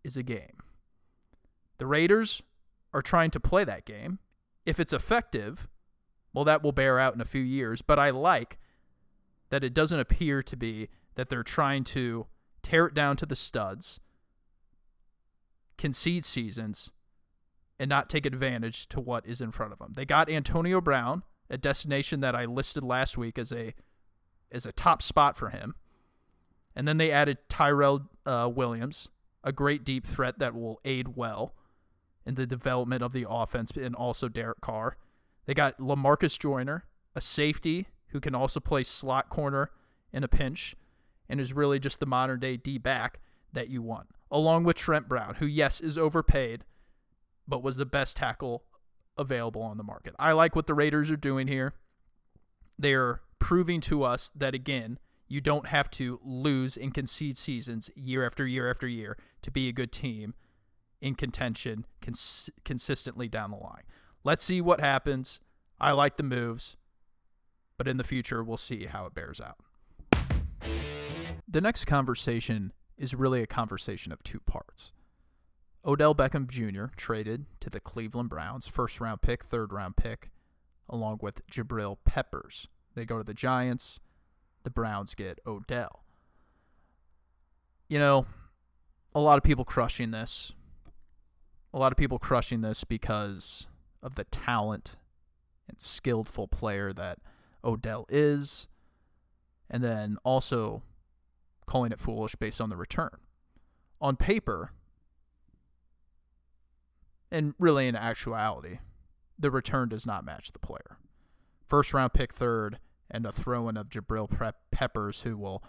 is 0.04 0.16
a 0.16 0.22
game. 0.22 0.58
The 1.78 1.86
Raiders 1.86 2.42
are 2.92 3.02
trying 3.02 3.30
to 3.32 3.40
play 3.40 3.64
that 3.64 3.86
game. 3.86 4.18
If 4.64 4.78
it's 4.78 4.92
effective, 4.92 5.66
well, 6.34 6.44
that 6.44 6.62
will 6.62 6.72
bear 6.72 6.98
out 6.98 7.14
in 7.14 7.20
a 7.20 7.24
few 7.24 7.42
years. 7.42 7.80
But 7.80 7.98
I 7.98 8.10
like 8.10 8.58
that 9.50 9.64
it 9.64 9.72
doesn't 9.72 10.00
appear 10.00 10.42
to 10.42 10.56
be 10.56 10.88
that 11.14 11.28
they're 11.28 11.44
trying 11.44 11.84
to 11.84 12.26
tear 12.62 12.86
it 12.86 12.94
down 12.94 13.16
to 13.16 13.26
the 13.26 13.36
studs, 13.36 14.00
concede 15.78 16.24
seasons, 16.24 16.90
and 17.78 17.88
not 17.88 18.10
take 18.10 18.26
advantage 18.26 18.88
to 18.88 19.00
what 19.00 19.24
is 19.26 19.40
in 19.40 19.52
front 19.52 19.72
of 19.72 19.78
them. 19.78 19.92
They 19.94 20.04
got 20.04 20.28
Antonio 20.28 20.80
Brown, 20.80 21.22
a 21.48 21.56
destination 21.56 22.20
that 22.20 22.34
I 22.34 22.46
listed 22.46 22.82
last 22.82 23.16
week 23.16 23.38
as 23.38 23.52
a 23.52 23.74
as 24.50 24.66
a 24.66 24.72
top 24.72 25.02
spot 25.02 25.36
for 25.36 25.50
him. 25.50 25.74
And 26.76 26.86
then 26.86 26.96
they 26.96 27.10
added 27.10 27.38
Tyrell 27.48 28.08
uh, 28.26 28.50
Williams, 28.54 29.08
a 29.42 29.52
great 29.52 29.84
deep 29.84 30.06
threat 30.06 30.38
that 30.38 30.54
will 30.54 30.80
aid 30.84 31.16
well 31.16 31.54
in 32.26 32.34
the 32.34 32.46
development 32.46 33.02
of 33.02 33.12
the 33.12 33.26
offense, 33.28 33.70
and 33.72 33.94
also 33.94 34.28
Derek 34.28 34.60
Carr. 34.60 34.96
They 35.46 35.54
got 35.54 35.78
Lamarcus 35.78 36.38
Joyner, 36.38 36.84
a 37.14 37.20
safety 37.20 37.88
who 38.08 38.20
can 38.20 38.34
also 38.34 38.60
play 38.60 38.82
slot 38.82 39.28
corner 39.28 39.70
in 40.12 40.24
a 40.24 40.28
pinch, 40.28 40.76
and 41.28 41.40
is 41.40 41.52
really 41.52 41.78
just 41.78 42.00
the 42.00 42.06
modern 42.06 42.40
day 42.40 42.56
D 42.56 42.78
back 42.78 43.20
that 43.52 43.68
you 43.68 43.82
want, 43.82 44.08
along 44.30 44.64
with 44.64 44.76
Trent 44.76 45.08
Brown, 45.08 45.36
who, 45.36 45.46
yes, 45.46 45.80
is 45.80 45.98
overpaid, 45.98 46.64
but 47.46 47.62
was 47.62 47.76
the 47.76 47.86
best 47.86 48.16
tackle 48.16 48.64
available 49.16 49.62
on 49.62 49.76
the 49.76 49.84
market. 49.84 50.14
I 50.18 50.32
like 50.32 50.56
what 50.56 50.66
the 50.66 50.74
Raiders 50.74 51.10
are 51.10 51.16
doing 51.16 51.46
here. 51.46 51.74
They're 52.78 53.20
proving 53.38 53.80
to 53.82 54.02
us 54.02 54.30
that 54.34 54.54
again, 54.54 54.98
you 55.28 55.40
don't 55.40 55.66
have 55.66 55.90
to 55.92 56.20
lose 56.22 56.76
and 56.76 56.92
concede 56.92 57.36
seasons 57.36 57.90
year 57.94 58.26
after 58.26 58.46
year 58.46 58.68
after 58.68 58.86
year 58.86 59.16
to 59.42 59.50
be 59.50 59.68
a 59.68 59.72
good 59.72 59.92
team 59.92 60.34
in 61.00 61.14
contention 61.14 61.86
cons- 62.00 62.50
consistently 62.64 63.28
down 63.28 63.50
the 63.50 63.56
line. 63.56 63.82
Let's 64.24 64.42
see 64.42 64.60
what 64.62 64.80
happens. 64.80 65.38
I 65.78 65.92
like 65.92 66.16
the 66.16 66.22
moves, 66.22 66.76
but 67.76 67.86
in 67.86 67.98
the 67.98 68.04
future, 68.04 68.42
we'll 68.42 68.56
see 68.56 68.86
how 68.86 69.04
it 69.06 69.14
bears 69.14 69.40
out. 69.40 69.58
The 71.46 71.60
next 71.60 71.84
conversation 71.84 72.72
is 72.96 73.14
really 73.14 73.42
a 73.42 73.46
conversation 73.46 74.12
of 74.12 74.22
two 74.22 74.40
parts. 74.40 74.92
Odell 75.84 76.14
Beckham 76.14 76.48
Jr. 76.48 76.86
traded 76.96 77.44
to 77.60 77.68
the 77.68 77.80
Cleveland 77.80 78.30
Browns, 78.30 78.66
first 78.66 79.00
round 79.00 79.20
pick, 79.20 79.44
third 79.44 79.72
round 79.72 79.96
pick, 79.96 80.30
along 80.88 81.18
with 81.20 81.46
Jabril 81.46 81.98
Peppers. 82.04 82.68
They 82.94 83.04
go 83.04 83.18
to 83.18 83.24
the 83.24 83.34
Giants. 83.34 84.00
The 84.62 84.70
Browns 84.70 85.14
get 85.14 85.40
Odell. 85.46 86.04
You 87.88 87.98
know, 87.98 88.26
a 89.14 89.20
lot 89.20 89.36
of 89.36 89.44
people 89.44 89.66
crushing 89.66 90.10
this. 90.10 90.54
A 91.74 91.78
lot 91.78 91.92
of 91.92 91.98
people 91.98 92.18
crushing 92.18 92.62
this 92.62 92.84
because 92.84 93.66
of 94.04 94.14
the 94.14 94.24
talent 94.24 94.96
and 95.66 95.80
skillful 95.80 96.46
player 96.46 96.92
that 96.92 97.18
Odell 97.64 98.04
is, 98.08 98.68
and 99.70 99.82
then 99.82 100.18
also 100.22 100.82
calling 101.66 101.90
it 101.90 101.98
foolish 101.98 102.36
based 102.36 102.60
on 102.60 102.68
the 102.68 102.76
return. 102.76 103.16
On 104.00 104.16
paper, 104.16 104.72
and 107.32 107.54
really 107.58 107.88
in 107.88 107.96
actuality, 107.96 108.78
the 109.38 109.50
return 109.50 109.88
does 109.88 110.06
not 110.06 110.24
match 110.24 110.52
the 110.52 110.58
player. 110.58 110.98
First 111.66 111.94
round 111.94 112.12
pick 112.12 112.34
third, 112.34 112.78
and 113.10 113.24
a 113.24 113.32
throw 113.32 113.68
in 113.68 113.78
of 113.78 113.88
Jabril 113.88 114.28
Peppers, 114.70 115.22
who 115.22 115.38
will 115.38 115.64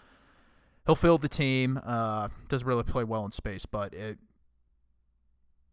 he'll 0.84 0.94
fill 0.94 1.16
the 1.16 1.28
team. 1.28 1.80
Uh, 1.82 2.28
doesn't 2.48 2.68
really 2.68 2.82
play 2.82 3.04
well 3.04 3.24
in 3.24 3.30
space, 3.30 3.64
but 3.64 3.94
it 3.94 4.18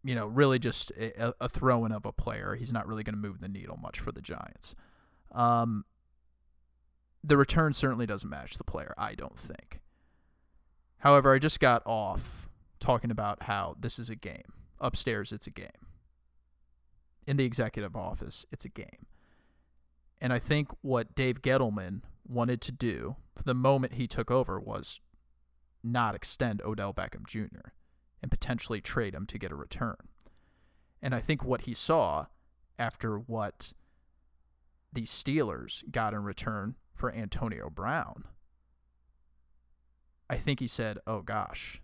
you 0.04 0.14
know, 0.14 0.26
really 0.26 0.58
just 0.58 0.90
a, 0.92 1.34
a 1.40 1.48
throw 1.48 1.84
in 1.86 1.92
of 1.92 2.04
a 2.04 2.12
player. 2.12 2.54
He's 2.54 2.72
not 2.72 2.86
really 2.86 3.02
going 3.02 3.14
to 3.14 3.20
move 3.20 3.40
the 3.40 3.48
needle 3.48 3.78
much 3.78 3.98
for 3.98 4.12
the 4.12 4.20
Giants. 4.20 4.76
Um, 5.32 5.86
the 7.24 7.38
return 7.38 7.72
certainly 7.72 8.06
doesn't 8.06 8.28
match 8.28 8.58
the 8.58 8.64
player, 8.64 8.94
I 8.98 9.14
don't 9.14 9.38
think. 9.38 9.80
However, 10.98 11.34
I 11.34 11.38
just 11.38 11.58
got 11.58 11.82
off 11.86 12.50
talking 12.78 13.10
about 13.10 13.44
how 13.44 13.76
this 13.80 13.98
is 13.98 14.10
a 14.10 14.14
game. 14.14 14.52
Upstairs, 14.78 15.32
it's 15.32 15.46
a 15.46 15.50
game. 15.50 15.68
In 17.26 17.38
the 17.38 17.44
executive 17.44 17.96
office, 17.96 18.44
it's 18.52 18.66
a 18.66 18.68
game. 18.68 19.06
And 20.20 20.32
I 20.32 20.38
think 20.38 20.70
what 20.82 21.14
Dave 21.14 21.40
Gettleman 21.40 22.02
wanted 22.28 22.60
to 22.62 22.72
do 22.72 23.16
for 23.34 23.42
the 23.42 23.54
moment 23.54 23.94
he 23.94 24.06
took 24.06 24.30
over 24.30 24.60
was 24.60 25.00
not 25.82 26.14
extend 26.14 26.60
Odell 26.62 26.92
Beckham 26.92 27.26
Jr 27.26 27.70
and 28.24 28.30
potentially 28.30 28.80
trade 28.80 29.14
him 29.14 29.26
to 29.26 29.36
get 29.36 29.52
a 29.52 29.54
return. 29.54 29.96
And 31.02 31.14
I 31.14 31.20
think 31.20 31.44
what 31.44 31.62
he 31.62 31.74
saw 31.74 32.28
after 32.78 33.18
what 33.18 33.74
the 34.90 35.02
Steelers 35.02 35.82
got 35.92 36.14
in 36.14 36.24
return 36.24 36.76
for 36.94 37.12
Antonio 37.12 37.68
Brown, 37.68 38.24
I 40.30 40.36
think 40.36 40.60
he 40.60 40.66
said, 40.66 40.96
oh 41.06 41.20
gosh, 41.20 41.82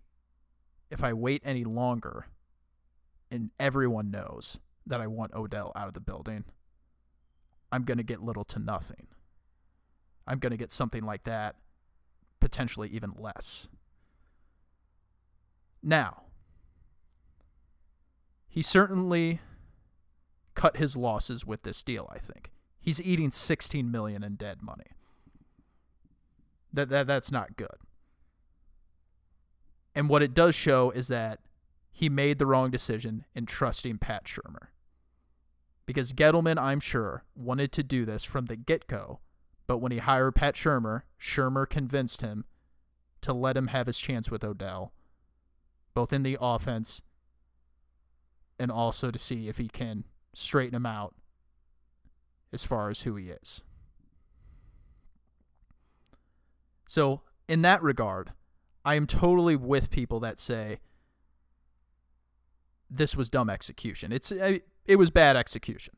if 0.90 1.04
I 1.04 1.12
wait 1.12 1.42
any 1.44 1.62
longer 1.62 2.28
and 3.30 3.50
everyone 3.60 4.10
knows 4.10 4.60
that 4.86 5.02
I 5.02 5.08
want 5.08 5.34
Odell 5.34 5.72
out 5.76 5.88
of 5.88 5.94
the 5.94 6.00
building, 6.00 6.44
I'm 7.70 7.84
going 7.84 7.98
to 7.98 8.02
get 8.02 8.22
little 8.22 8.44
to 8.44 8.58
nothing. 8.58 9.08
I'm 10.26 10.38
going 10.38 10.52
to 10.52 10.56
get 10.56 10.72
something 10.72 11.04
like 11.04 11.24
that, 11.24 11.56
potentially 12.40 12.88
even 12.88 13.12
less. 13.18 13.68
Now, 15.82 16.22
he 18.50 18.62
certainly 18.62 19.40
cut 20.54 20.76
his 20.76 20.96
losses 20.96 21.46
with 21.46 21.62
this 21.62 21.84
deal, 21.84 22.10
I 22.12 22.18
think. 22.18 22.50
He's 22.80 23.00
eating 23.00 23.30
16 23.30 23.88
million 23.90 24.24
in 24.24 24.34
dead 24.34 24.60
money. 24.60 24.88
That, 26.72 26.88
that 26.88 27.06
that's 27.06 27.30
not 27.30 27.56
good. 27.56 27.76
And 29.94 30.08
what 30.08 30.22
it 30.22 30.34
does 30.34 30.56
show 30.56 30.90
is 30.90 31.08
that 31.08 31.38
he 31.92 32.08
made 32.08 32.38
the 32.38 32.46
wrong 32.46 32.70
decision 32.70 33.24
in 33.34 33.46
trusting 33.46 33.98
Pat 33.98 34.24
Shurmur. 34.24 34.68
Because 35.86 36.12
Gettleman, 36.12 36.58
I'm 36.58 36.80
sure, 36.80 37.24
wanted 37.36 37.70
to 37.72 37.82
do 37.84 38.04
this 38.04 38.24
from 38.24 38.46
the 38.46 38.56
get 38.56 38.88
go, 38.88 39.20
but 39.66 39.78
when 39.78 39.92
he 39.92 39.98
hired 39.98 40.34
Pat 40.34 40.56
Shurmur, 40.56 41.02
Shurmur 41.20 41.68
convinced 41.68 42.20
him 42.20 42.44
to 43.20 43.32
let 43.32 43.56
him 43.56 43.68
have 43.68 43.86
his 43.86 43.98
chance 43.98 44.30
with 44.30 44.42
Odell, 44.42 44.92
both 45.94 46.12
in 46.12 46.22
the 46.24 46.38
offense 46.40 47.02
and 48.60 48.70
also 48.70 49.10
to 49.10 49.18
see 49.18 49.48
if 49.48 49.56
he 49.56 49.68
can 49.68 50.04
straighten 50.34 50.76
him 50.76 50.86
out 50.86 51.14
as 52.52 52.64
far 52.64 52.90
as 52.90 53.02
who 53.02 53.16
he 53.16 53.30
is. 53.30 53.64
So, 56.86 57.22
in 57.48 57.62
that 57.62 57.82
regard, 57.82 58.32
I 58.84 58.96
am 58.96 59.06
totally 59.06 59.56
with 59.56 59.90
people 59.90 60.20
that 60.20 60.38
say 60.38 60.80
this 62.90 63.16
was 63.16 63.30
dumb 63.30 63.48
execution. 63.48 64.12
It's 64.12 64.30
it 64.30 64.96
was 64.96 65.10
bad 65.10 65.36
execution. 65.36 65.94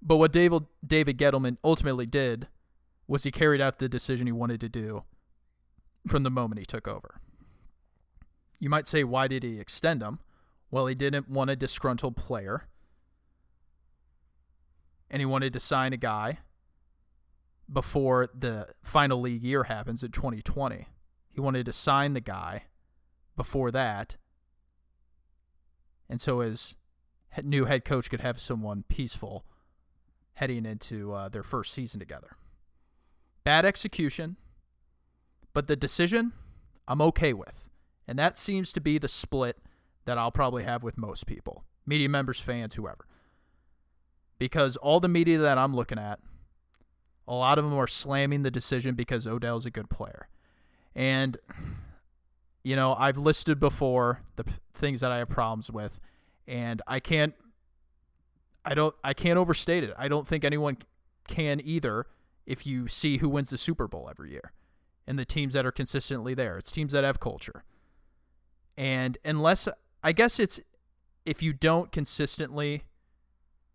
But 0.00 0.16
what 0.16 0.32
David 0.32 0.64
David 0.86 1.18
Gettleman 1.18 1.56
ultimately 1.64 2.06
did 2.06 2.48
was 3.06 3.24
he 3.24 3.30
carried 3.30 3.60
out 3.60 3.78
the 3.78 3.88
decision 3.88 4.26
he 4.26 4.32
wanted 4.32 4.60
to 4.60 4.68
do 4.68 5.04
from 6.06 6.22
the 6.22 6.30
moment 6.30 6.58
he 6.58 6.66
took 6.66 6.86
over. 6.86 7.20
You 8.60 8.68
might 8.68 8.86
say, 8.86 9.02
why 9.04 9.28
did 9.28 9.42
he 9.42 9.58
extend 9.58 10.02
him? 10.02 10.18
Well, 10.70 10.86
he 10.86 10.94
didn't 10.94 11.28
want 11.28 11.50
a 11.50 11.56
disgruntled 11.56 12.16
player. 12.16 12.68
And 15.10 15.20
he 15.20 15.26
wanted 15.26 15.52
to 15.54 15.60
sign 15.60 15.92
a 15.92 15.96
guy 15.96 16.38
before 17.70 18.28
the 18.34 18.68
final 18.82 19.20
league 19.20 19.42
year 19.42 19.64
happens 19.64 20.02
in 20.02 20.10
2020. 20.10 20.86
He 21.30 21.40
wanted 21.40 21.66
to 21.66 21.72
sign 21.72 22.14
the 22.14 22.20
guy 22.20 22.64
before 23.36 23.70
that. 23.70 24.16
And 26.08 26.20
so 26.20 26.40
his 26.40 26.76
new 27.42 27.66
head 27.66 27.84
coach 27.84 28.10
could 28.10 28.20
have 28.20 28.40
someone 28.40 28.84
peaceful 28.88 29.44
heading 30.34 30.64
into 30.64 31.12
uh, 31.12 31.28
their 31.28 31.42
first 31.42 31.72
season 31.72 32.00
together. 32.00 32.36
Bad 33.44 33.64
execution, 33.64 34.36
but 35.52 35.66
the 35.66 35.76
decision 35.76 36.32
I'm 36.86 37.00
okay 37.02 37.32
with. 37.32 37.70
And 38.06 38.18
that 38.18 38.38
seems 38.38 38.72
to 38.72 38.80
be 38.80 38.98
the 38.98 39.08
split 39.08 39.58
that 40.08 40.16
I'll 40.16 40.32
probably 40.32 40.62
have 40.64 40.82
with 40.82 40.96
most 40.96 41.26
people 41.26 41.64
media 41.84 42.08
members, 42.08 42.40
fans, 42.40 42.76
whoever. 42.76 43.06
Because 44.38 44.78
all 44.78 45.00
the 45.00 45.08
media 45.08 45.36
that 45.36 45.58
I'm 45.58 45.76
looking 45.76 45.98
at, 45.98 46.18
a 47.26 47.34
lot 47.34 47.58
of 47.58 47.64
them 47.64 47.74
are 47.74 47.86
slamming 47.86 48.42
the 48.42 48.50
decision 48.50 48.94
because 48.94 49.26
Odell's 49.26 49.66
a 49.66 49.70
good 49.70 49.90
player. 49.90 50.28
And, 50.94 51.36
you 52.64 52.74
know, 52.74 52.94
I've 52.98 53.18
listed 53.18 53.60
before 53.60 54.22
the 54.36 54.44
p- 54.44 54.52
things 54.72 55.00
that 55.00 55.12
I 55.12 55.18
have 55.18 55.28
problems 55.28 55.70
with, 55.70 56.00
and 56.46 56.80
I 56.86 57.00
can't. 57.00 57.34
I 58.64 58.74
don't 58.74 58.94
I 59.04 59.12
can't 59.12 59.38
overstate 59.38 59.84
it. 59.84 59.94
I 59.98 60.08
don't 60.08 60.26
think 60.26 60.42
anyone 60.42 60.78
can 61.28 61.60
either 61.62 62.06
if 62.46 62.66
you 62.66 62.88
see 62.88 63.18
who 63.18 63.28
wins 63.28 63.50
the 63.50 63.58
Super 63.58 63.86
Bowl 63.86 64.08
every 64.10 64.30
year 64.30 64.52
and 65.06 65.18
the 65.18 65.26
teams 65.26 65.52
that 65.52 65.66
are 65.66 65.72
consistently 65.72 66.32
there. 66.32 66.56
It's 66.56 66.72
teams 66.72 66.92
that 66.92 67.04
have 67.04 67.20
culture. 67.20 67.64
And 68.78 69.18
unless 69.24 69.68
I 70.02 70.12
guess 70.12 70.38
it's 70.38 70.60
if 71.26 71.42
you 71.42 71.52
don't 71.52 71.92
consistently 71.92 72.84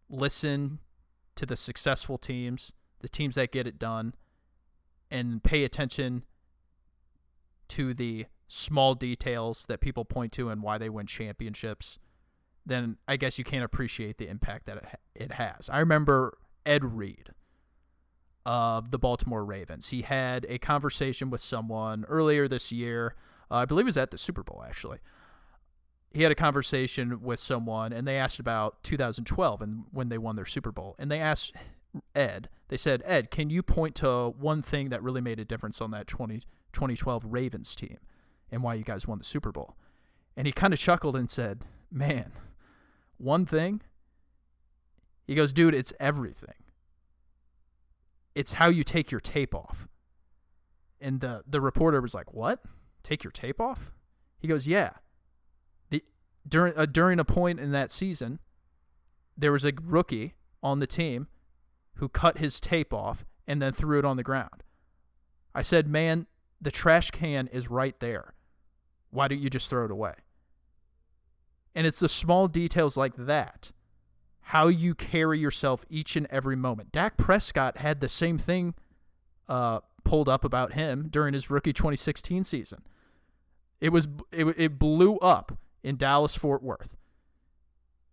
listen 0.09 0.79
to 1.35 1.45
the 1.45 1.55
successful 1.55 2.17
teams, 2.17 2.73
the 3.01 3.09
teams 3.09 3.35
that 3.35 3.51
get 3.51 3.67
it 3.67 3.77
done, 3.77 4.15
and 5.11 5.43
pay 5.43 5.63
attention 5.63 6.23
to 7.69 7.93
the 7.93 8.25
small 8.47 8.95
details 8.95 9.65
that 9.67 9.79
people 9.79 10.05
point 10.05 10.31
to 10.31 10.49
and 10.49 10.61
why 10.61 10.77
they 10.77 10.89
win 10.89 11.07
championships, 11.07 11.99
then 12.65 12.97
I 13.07 13.17
guess 13.17 13.37
you 13.37 13.43
can't 13.43 13.63
appreciate 13.63 14.17
the 14.17 14.27
impact 14.27 14.65
that 14.67 14.99
it, 15.15 15.33
has. 15.33 15.69
I 15.69 15.79
remember 15.79 16.37
Ed 16.65 16.83
Reed 16.83 17.29
of 18.45 18.91
the 18.91 18.99
Baltimore 18.99 19.43
Ravens. 19.43 19.89
He 19.89 20.03
had 20.03 20.45
a 20.49 20.57
conversation 20.57 21.29
with 21.29 21.41
someone 21.41 22.05
earlier 22.07 22.47
this 22.47 22.71
year. 22.71 23.15
Uh, 23.51 23.55
I 23.55 23.65
believe 23.65 23.85
it 23.85 23.87
was 23.87 23.97
at 23.97 24.11
the 24.11 24.17
Super 24.17 24.43
Bowl, 24.43 24.63
actually 24.67 24.99
he 26.13 26.21
had 26.21 26.31
a 26.31 26.35
conversation 26.35 27.21
with 27.21 27.39
someone 27.39 27.91
and 27.91 28.07
they 28.07 28.17
asked 28.17 28.39
about 28.39 28.83
2012 28.83 29.61
and 29.61 29.85
when 29.91 30.09
they 30.09 30.17
won 30.17 30.35
their 30.35 30.45
Super 30.45 30.71
Bowl. 30.71 30.95
And 30.99 31.09
they 31.09 31.19
asked 31.19 31.53
Ed, 32.15 32.49
they 32.67 32.77
said, 32.77 33.01
Ed, 33.05 33.31
can 33.31 33.49
you 33.49 33.63
point 33.63 33.95
to 33.95 34.29
one 34.29 34.61
thing 34.61 34.89
that 34.89 35.01
really 35.01 35.21
made 35.21 35.39
a 35.39 35.45
difference 35.45 35.81
on 35.81 35.91
that 35.91 36.07
20, 36.07 36.41
2012 36.71 37.25
Ravens 37.27 37.75
team 37.75 37.97
and 38.51 38.61
why 38.61 38.75
you 38.75 38.83
guys 38.83 39.07
won 39.07 39.17
the 39.17 39.23
Super 39.23 39.51
Bowl? 39.51 39.75
And 40.37 40.45
he 40.47 40.53
kind 40.53 40.73
of 40.73 40.79
chuckled 40.79 41.15
and 41.15 41.29
said, 41.29 41.65
Man, 41.91 42.31
one 43.17 43.45
thing, 43.45 43.81
He 45.25 45.35
goes, 45.35 45.53
dude, 45.53 45.75
it's 45.75 45.93
everything. 45.99 46.55
It's 48.35 48.53
how 48.53 48.67
you 48.67 48.83
take 48.83 49.11
your 49.11 49.19
tape 49.19 49.53
off. 49.53 49.87
And 50.99 51.21
the, 51.21 51.43
the 51.47 51.61
reporter 51.61 52.01
was 52.01 52.13
like, 52.13 52.33
What? 52.33 52.59
Take 53.03 53.23
your 53.23 53.31
tape 53.31 53.59
off? 53.59 53.91
He 54.39 54.47
goes, 54.47 54.67
Yeah. 54.67 54.91
During 56.47 56.73
uh, 56.75 56.85
during 56.85 57.19
a 57.19 57.25
point 57.25 57.59
in 57.59 57.71
that 57.71 57.91
season, 57.91 58.39
there 59.37 59.51
was 59.51 59.63
a 59.63 59.73
rookie 59.81 60.35
on 60.61 60.79
the 60.79 60.87
team 60.87 61.27
who 61.95 62.09
cut 62.09 62.37
his 62.37 62.59
tape 62.59 62.93
off 62.93 63.23
and 63.47 63.61
then 63.61 63.73
threw 63.73 63.99
it 63.99 64.05
on 64.05 64.17
the 64.17 64.23
ground. 64.23 64.63
I 65.55 65.61
said, 65.61 65.87
Man, 65.87 66.27
the 66.61 66.71
trash 66.71 67.11
can 67.11 67.47
is 67.47 67.69
right 67.69 67.99
there. 67.99 68.33
Why 69.11 69.27
don't 69.27 69.39
you 69.39 69.49
just 69.49 69.69
throw 69.69 69.85
it 69.85 69.91
away? 69.91 70.15
And 71.75 71.85
it's 71.87 71.99
the 71.99 72.09
small 72.09 72.47
details 72.47 72.97
like 72.97 73.15
that, 73.15 73.71
how 74.41 74.67
you 74.67 74.95
carry 74.95 75.39
yourself 75.39 75.85
each 75.89 76.15
and 76.15 76.27
every 76.29 76.55
moment. 76.55 76.91
Dak 76.91 77.17
Prescott 77.17 77.77
had 77.77 77.99
the 77.99 78.09
same 78.09 78.37
thing 78.37 78.75
uh, 79.47 79.79
pulled 80.03 80.29
up 80.29 80.43
about 80.43 80.73
him 80.73 81.07
during 81.09 81.33
his 81.33 81.49
rookie 81.49 81.73
2016 81.73 82.43
season. 82.43 82.83
It 83.81 83.89
was 83.89 84.07
it, 84.31 84.45
it 84.57 84.79
blew 84.79 85.17
up 85.17 85.57
in 85.83 85.97
Dallas 85.97 86.35
Fort 86.35 86.63
Worth. 86.63 86.95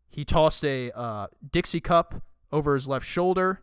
He 0.08 0.24
tossed 0.24 0.64
a 0.64 0.90
uh, 0.92 1.28
Dixie 1.50 1.80
cup 1.80 2.22
over 2.52 2.74
his 2.74 2.88
left 2.88 3.06
shoulder, 3.06 3.62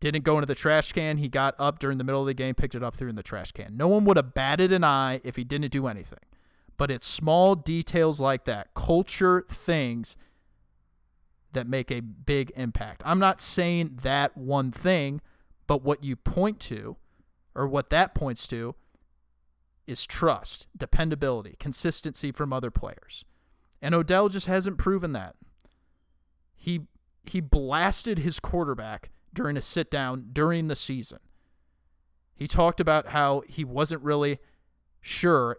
didn't 0.00 0.24
go 0.24 0.34
into 0.34 0.46
the 0.46 0.54
trash 0.54 0.92
can. 0.92 1.18
He 1.18 1.28
got 1.28 1.54
up 1.58 1.78
during 1.78 1.98
the 1.98 2.04
middle 2.04 2.20
of 2.20 2.26
the 2.26 2.34
game, 2.34 2.54
picked 2.54 2.74
it 2.74 2.82
up, 2.82 2.96
threw 2.96 3.08
in 3.08 3.16
the 3.16 3.22
trash 3.22 3.52
can. 3.52 3.76
No 3.76 3.88
one 3.88 4.04
would 4.04 4.16
have 4.16 4.34
batted 4.34 4.72
an 4.72 4.84
eye 4.84 5.20
if 5.24 5.36
he 5.36 5.44
didn't 5.44 5.70
do 5.70 5.86
anything. 5.86 6.18
But 6.76 6.90
it's 6.90 7.06
small 7.06 7.54
details 7.54 8.20
like 8.20 8.44
that, 8.44 8.74
culture 8.74 9.44
things 9.48 10.16
that 11.52 11.66
make 11.66 11.90
a 11.90 12.00
big 12.00 12.52
impact. 12.56 13.02
I'm 13.04 13.18
not 13.18 13.40
saying 13.40 13.98
that 14.02 14.36
one 14.36 14.70
thing, 14.70 15.20
but 15.66 15.82
what 15.82 16.04
you 16.04 16.14
point 16.14 16.60
to, 16.60 16.96
or 17.54 17.66
what 17.66 17.90
that 17.90 18.14
points 18.14 18.46
to, 18.48 18.74
is 19.88 20.06
trust, 20.06 20.66
dependability, 20.76 21.56
consistency 21.58 22.30
from 22.30 22.52
other 22.52 22.70
players. 22.70 23.24
And 23.80 23.94
Odell 23.94 24.28
just 24.28 24.46
hasn't 24.46 24.78
proven 24.78 25.12
that. 25.12 25.36
He 26.54 26.82
he 27.24 27.40
blasted 27.40 28.18
his 28.20 28.40
quarterback 28.40 29.10
during 29.32 29.56
a 29.56 29.62
sit 29.62 29.90
down 29.90 30.30
during 30.32 30.68
the 30.68 30.76
season. 30.76 31.18
He 32.34 32.46
talked 32.46 32.80
about 32.80 33.08
how 33.08 33.42
he 33.48 33.64
wasn't 33.64 34.02
really 34.02 34.38
sure 35.00 35.58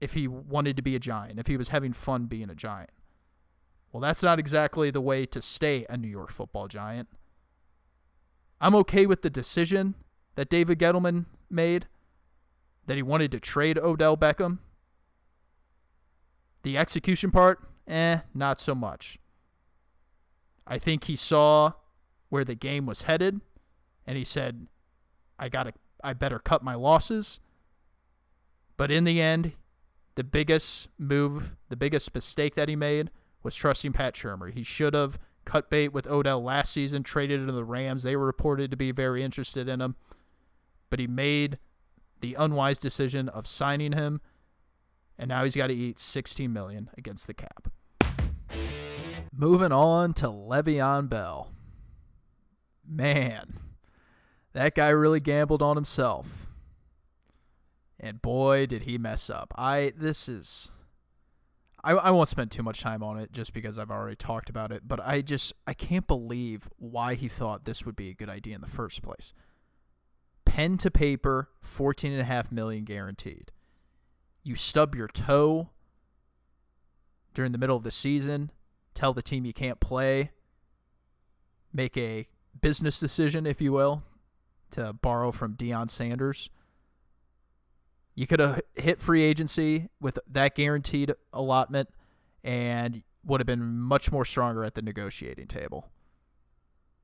if 0.00 0.12
he 0.12 0.28
wanted 0.28 0.76
to 0.76 0.82
be 0.82 0.94
a 0.94 1.00
giant, 1.00 1.38
if 1.38 1.46
he 1.46 1.56
was 1.56 1.68
having 1.68 1.92
fun 1.92 2.26
being 2.26 2.50
a 2.50 2.54
giant. 2.54 2.90
Well, 3.92 4.00
that's 4.00 4.22
not 4.22 4.38
exactly 4.38 4.90
the 4.90 5.00
way 5.00 5.26
to 5.26 5.40
stay 5.42 5.86
a 5.88 5.96
New 5.96 6.08
York 6.08 6.30
football 6.30 6.68
giant. 6.68 7.08
I'm 8.60 8.74
okay 8.76 9.06
with 9.06 9.22
the 9.22 9.30
decision 9.30 9.94
that 10.34 10.50
David 10.50 10.78
Gettleman 10.78 11.26
made 11.50 11.86
that 12.88 12.96
he 12.96 13.02
wanted 13.02 13.30
to 13.30 13.38
trade 13.38 13.78
Odell 13.78 14.16
Beckham. 14.16 14.58
The 16.62 16.78
execution 16.78 17.30
part, 17.30 17.60
eh, 17.86 18.20
not 18.34 18.58
so 18.58 18.74
much. 18.74 19.18
I 20.66 20.78
think 20.78 21.04
he 21.04 21.14
saw 21.14 21.72
where 22.30 22.44
the 22.44 22.54
game 22.54 22.86
was 22.86 23.02
headed 23.02 23.42
and 24.06 24.16
he 24.16 24.24
said, 24.24 24.68
I 25.38 25.50
got 25.50 25.64
to 25.64 25.72
I 26.02 26.14
better 26.14 26.38
cut 26.38 26.62
my 26.62 26.74
losses. 26.74 27.40
But 28.78 28.90
in 28.90 29.04
the 29.04 29.20
end, 29.20 29.52
the 30.14 30.24
biggest 30.24 30.88
move, 30.96 31.56
the 31.68 31.76
biggest 31.76 32.14
mistake 32.14 32.54
that 32.54 32.70
he 32.70 32.76
made 32.76 33.10
was 33.42 33.54
trusting 33.54 33.92
Pat 33.92 34.14
Shurmur. 34.14 34.52
He 34.52 34.62
should 34.62 34.94
have 34.94 35.18
cut 35.44 35.68
bait 35.68 35.92
with 35.92 36.06
Odell 36.06 36.42
last 36.42 36.72
season, 36.72 37.02
traded 37.02 37.46
to 37.46 37.52
the 37.52 37.64
Rams. 37.64 38.02
They 38.02 38.16
were 38.16 38.26
reported 38.26 38.70
to 38.70 38.76
be 38.78 38.92
very 38.92 39.22
interested 39.22 39.68
in 39.68 39.82
him. 39.82 39.96
But 40.88 41.00
he 41.00 41.06
made 41.06 41.58
the 42.20 42.34
unwise 42.34 42.78
decision 42.78 43.28
of 43.28 43.46
signing 43.46 43.92
him, 43.92 44.20
and 45.18 45.28
now 45.28 45.44
he's 45.44 45.56
got 45.56 45.68
to 45.68 45.74
eat 45.74 45.98
16 45.98 46.52
million 46.52 46.90
against 46.96 47.26
the 47.26 47.34
cap. 47.34 47.68
Moving 49.32 49.72
on 49.72 50.14
to 50.14 50.26
Le'Veon 50.26 51.08
Bell. 51.08 51.52
Man, 52.86 53.54
that 54.52 54.74
guy 54.74 54.88
really 54.88 55.20
gambled 55.20 55.62
on 55.62 55.76
himself. 55.76 56.46
And 58.00 58.22
boy, 58.22 58.66
did 58.66 58.84
he 58.84 58.96
mess 58.98 59.28
up. 59.28 59.52
I 59.56 59.92
this 59.96 60.28
is 60.28 60.70
I, 61.84 61.92
I 61.92 62.10
won't 62.10 62.28
spend 62.28 62.50
too 62.50 62.62
much 62.62 62.80
time 62.80 63.02
on 63.02 63.18
it 63.18 63.32
just 63.32 63.52
because 63.52 63.78
I've 63.78 63.90
already 63.90 64.16
talked 64.16 64.50
about 64.50 64.72
it, 64.72 64.82
but 64.86 65.00
I 65.04 65.20
just 65.20 65.52
I 65.66 65.74
can't 65.74 66.06
believe 66.06 66.68
why 66.76 67.14
he 67.14 67.28
thought 67.28 67.64
this 67.64 67.86
would 67.86 67.96
be 67.96 68.10
a 68.10 68.14
good 68.14 68.28
idea 68.28 68.54
in 68.54 68.60
the 68.60 68.66
first 68.66 69.02
place. 69.02 69.32
Pen 70.58 70.76
to 70.78 70.90
paper, 70.90 71.50
fourteen 71.60 72.10
and 72.10 72.20
a 72.20 72.24
half 72.24 72.50
million 72.50 72.82
guaranteed. 72.82 73.52
You 74.42 74.56
stub 74.56 74.92
your 74.92 75.06
toe 75.06 75.70
during 77.32 77.52
the 77.52 77.58
middle 77.58 77.76
of 77.76 77.84
the 77.84 77.92
season, 77.92 78.50
tell 78.92 79.14
the 79.14 79.22
team 79.22 79.44
you 79.44 79.52
can't 79.52 79.78
play, 79.78 80.32
make 81.72 81.96
a 81.96 82.26
business 82.60 82.98
decision, 82.98 83.46
if 83.46 83.60
you 83.60 83.70
will, 83.70 84.02
to 84.70 84.92
borrow 84.94 85.30
from 85.30 85.54
Deion 85.54 85.88
Sanders 85.88 86.50
you 88.16 88.26
could 88.26 88.40
have 88.40 88.60
hit 88.74 88.98
free 88.98 89.22
agency 89.22 89.88
with 90.00 90.18
that 90.28 90.56
guaranteed 90.56 91.14
allotment 91.32 91.88
and 92.42 93.04
would 93.24 93.38
have 93.38 93.46
been 93.46 93.78
much 93.78 94.10
more 94.10 94.24
stronger 94.24 94.64
at 94.64 94.74
the 94.74 94.82
negotiating 94.82 95.46
table. 95.46 95.88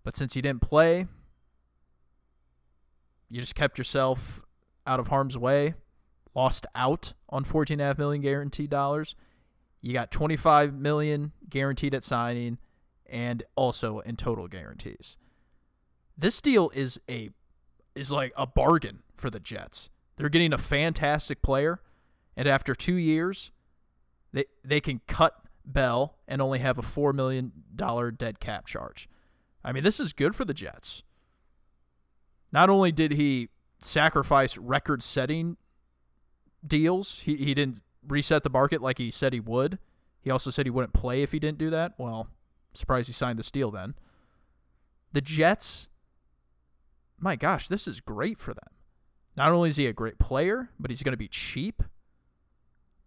But 0.03 0.17
since 0.17 0.35
you 0.35 0.43
didn't 0.43 0.63
play, 0.63 1.07
you 3.35 3.41
just 3.41 3.57
kept 3.57 3.79
yourself 3.79 4.45
out 4.87 5.01
of 5.01 5.09
harm's 5.09 5.37
way, 5.37 5.75
lost 6.37 6.69
out 6.77 7.15
on 7.29 7.43
fourteen 7.43 7.81
and 7.81 7.83
a 7.83 7.87
half 7.87 7.99
million 7.99 8.23
guaranteed 8.23 8.71
dollars. 8.71 9.17
You 9.81 9.93
got 9.93 10.13
25 10.13 10.73
million 10.73 11.33
guaranteed 11.51 11.95
at 11.95 12.05
signing 12.05 12.59
and 13.07 13.43
also 13.57 13.99
in 13.99 14.15
total 14.15 14.47
guarantees. 14.47 15.19
This 16.17 16.41
deal 16.41 16.71
is 16.75 17.01
a 17.11 17.31
is 17.97 18.13
like 18.13 18.33
a 18.37 18.47
bargain 18.47 19.03
for 19.17 19.31
the 19.31 19.41
Jets. 19.41 19.91
They're 20.15 20.29
getting 20.29 20.53
a 20.53 20.59
fantastic 20.59 21.43
player, 21.43 21.81
and 22.37 22.47
after 22.47 22.73
two 22.73 22.95
years, 22.95 23.51
they 24.33 24.45
they 24.65 24.81
can 24.81 25.01
cut 25.09 25.35
Bell 25.65 26.19
and 26.29 26.41
only 26.41 26.61
have 26.61 26.79
a 26.79 26.83
four 26.83 27.13
million 27.13 27.51
dollar 27.75 28.13
dead 28.13 28.39
cap 28.39 28.67
charge. 28.67 29.09
I 29.65 29.73
mean, 29.73 29.83
this 29.83 29.99
is 29.99 30.13
good 30.13 30.37
for 30.37 30.45
the 30.45 30.55
Jets. 30.55 31.03
Not 32.55 32.71
only 32.71 32.93
did 32.93 33.11
he 33.11 33.49
sacrifice 33.81 34.57
record 34.57 35.03
setting 35.03 35.57
deals, 36.65 37.19
he, 37.25 37.35
he 37.35 37.53
didn't 37.53 37.83
reset 38.07 38.45
the 38.45 38.49
market 38.49 38.81
like 38.81 38.99
he 38.99 39.11
said 39.11 39.33
he 39.33 39.41
would. 39.41 39.81
He 40.21 40.31
also 40.31 40.51
said 40.53 40.65
he 40.65 40.71
wouldn't 40.71 40.95
play 40.95 41.25
if 41.25 41.33
he 41.33 41.41
didn't 41.41 41.59
do 41.59 41.69
that. 41.71 41.95
Well, 41.99 42.29
surprised 42.73 43.09
he 43.09 43.13
signed 43.13 43.41
this 43.41 43.51
deal 43.51 43.73
then. 43.73 43.95
The 45.13 45.21
Jets, 45.21 45.89
my 47.19 47.35
gosh, 47.35 47.67
this 47.67 47.89
is 47.89 48.01
great 48.01 48.39
for 48.39 48.55
them. 48.55 48.69
Not 49.37 49.51
only 49.51 49.71
is 49.71 49.77
he 49.77 49.89
a 49.89 49.93
great 49.93 50.21
player, 50.21 50.71
but 50.79 50.93
he's 50.93 51.03
going 51.03 51.13
to 51.13 51.19
be 51.19 51.27
cheap. 51.27 51.83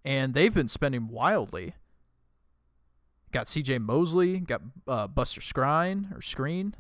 And 0.03 0.33
they've 0.33 0.53
been 0.53 0.67
spending 0.67 1.07
wildly. 1.07 1.75
Got 3.31 3.45
CJ 3.45 3.79
Mosley, 3.79 4.39
got 4.39 4.61
uh, 4.89 5.07
Buster 5.07 5.39
Skrine 5.39 6.13
or 6.15 6.21
Screen. 6.21 6.75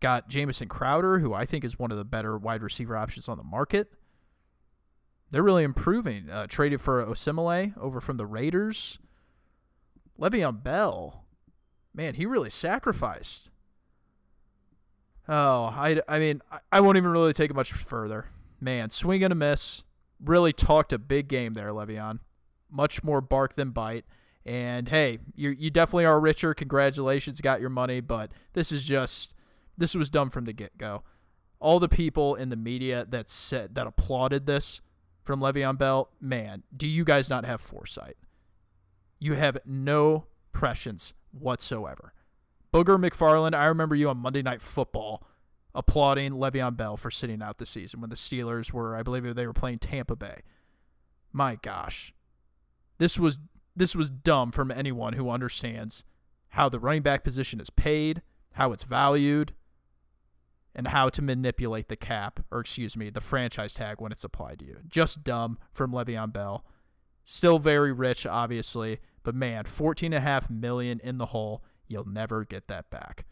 Got 0.00 0.28
Jamison 0.28 0.68
Crowder, 0.68 1.20
who 1.20 1.32
I 1.32 1.44
think 1.46 1.64
is 1.64 1.78
one 1.78 1.90
of 1.90 1.96
the 1.96 2.04
better 2.04 2.36
wide 2.36 2.62
receiver 2.62 2.96
options 2.96 3.28
on 3.28 3.38
the 3.38 3.44
market. 3.44 3.92
They're 5.30 5.42
really 5.42 5.64
improving. 5.64 6.30
Uh, 6.30 6.46
traded 6.46 6.80
for 6.80 7.04
Osemele 7.04 7.76
over 7.78 8.00
from 8.00 8.16
the 8.16 8.26
Raiders. 8.26 8.98
Le'Veon 10.18 10.62
Bell, 10.62 11.24
man, 11.94 12.14
he 12.14 12.24
really 12.24 12.50
sacrificed. 12.50 13.50
Oh, 15.28 15.64
I, 15.64 16.00
I 16.08 16.18
mean, 16.18 16.40
I 16.70 16.80
won't 16.80 16.96
even 16.96 17.10
really 17.10 17.32
take 17.32 17.50
it 17.50 17.54
much 17.54 17.72
further. 17.72 18.26
Man, 18.60 18.90
swing 18.90 19.24
and 19.24 19.32
a 19.32 19.36
miss. 19.36 19.84
Really 20.24 20.52
talked 20.52 20.92
a 20.92 20.98
big 20.98 21.28
game 21.28 21.54
there, 21.54 21.70
Le'Veon. 21.70 22.20
Much 22.70 23.02
more 23.02 23.20
bark 23.20 23.54
than 23.54 23.70
bite. 23.70 24.04
And 24.46 24.88
hey, 24.88 25.18
you 25.34 25.50
you 25.50 25.70
definitely 25.70 26.04
are 26.04 26.20
richer. 26.20 26.54
Congratulations, 26.54 27.40
got 27.40 27.60
your 27.60 27.68
money. 27.68 28.00
But 28.00 28.30
this 28.52 28.70
is 28.70 28.84
just 28.84 29.34
this 29.76 29.94
was 29.94 30.10
done 30.10 30.30
from 30.30 30.44
the 30.44 30.52
get 30.52 30.78
go. 30.78 31.02
All 31.58 31.80
the 31.80 31.88
people 31.88 32.34
in 32.34 32.48
the 32.48 32.56
media 32.56 33.06
that 33.08 33.28
said 33.28 33.74
that 33.74 33.86
applauded 33.86 34.46
this 34.46 34.82
from 35.24 35.40
Le'Veon 35.40 35.78
Bell, 35.78 36.10
man, 36.20 36.62
do 36.76 36.86
you 36.86 37.04
guys 37.04 37.30
not 37.30 37.44
have 37.44 37.60
foresight? 37.60 38.16
You 39.18 39.34
have 39.34 39.58
no 39.64 40.26
prescience 40.52 41.14
whatsoever. 41.32 42.12
Booger 42.72 43.02
McFarland, 43.02 43.54
I 43.54 43.66
remember 43.66 43.94
you 43.94 44.08
on 44.08 44.18
Monday 44.18 44.42
Night 44.42 44.60
Football 44.60 45.26
applauding 45.74 46.32
Le'Veon 46.32 46.76
Bell 46.76 46.96
for 46.96 47.10
sitting 47.10 47.42
out 47.42 47.58
the 47.58 47.66
season 47.66 48.00
when 48.00 48.10
the 48.10 48.16
Steelers 48.16 48.72
were, 48.72 48.96
I 48.96 49.02
believe 49.02 49.34
they 49.34 49.46
were 49.46 49.52
playing 49.52 49.78
Tampa 49.78 50.16
Bay. 50.16 50.40
My 51.32 51.56
gosh. 51.56 52.14
This 52.98 53.18
was 53.18 53.38
this 53.76 53.94
was 53.94 54.08
dumb 54.08 54.52
from 54.52 54.70
anyone 54.70 55.12
who 55.12 55.28
understands 55.28 56.02
how 56.50 56.70
the 56.70 56.80
running 56.80 57.02
back 57.02 57.22
position 57.22 57.60
is 57.60 57.68
paid, 57.68 58.22
how 58.52 58.72
it's 58.72 58.84
valued, 58.84 59.52
and 60.76 60.88
how 60.88 61.08
to 61.08 61.22
manipulate 61.22 61.88
the 61.88 61.96
cap, 61.96 62.40
or 62.50 62.60
excuse 62.60 62.96
me, 62.96 63.08
the 63.08 63.20
franchise 63.20 63.72
tag 63.72 63.96
when 63.98 64.12
it's 64.12 64.22
applied 64.22 64.58
to 64.60 64.66
you. 64.66 64.76
Just 64.86 65.24
dumb 65.24 65.58
from 65.72 65.90
Le'Veon 65.90 66.32
Bell. 66.32 66.64
Still 67.24 67.58
very 67.58 67.92
rich, 67.92 68.26
obviously, 68.26 69.00
but 69.24 69.34
man, 69.34 69.64
fourteen 69.64 70.12
and 70.12 70.22
a 70.22 70.28
half 70.28 70.48
million 70.48 71.00
in 71.02 71.18
the 71.18 71.26
hole. 71.26 71.64
You'll 71.88 72.08
never 72.08 72.44
get 72.44 72.68
that 72.68 72.90
back. 72.90 73.24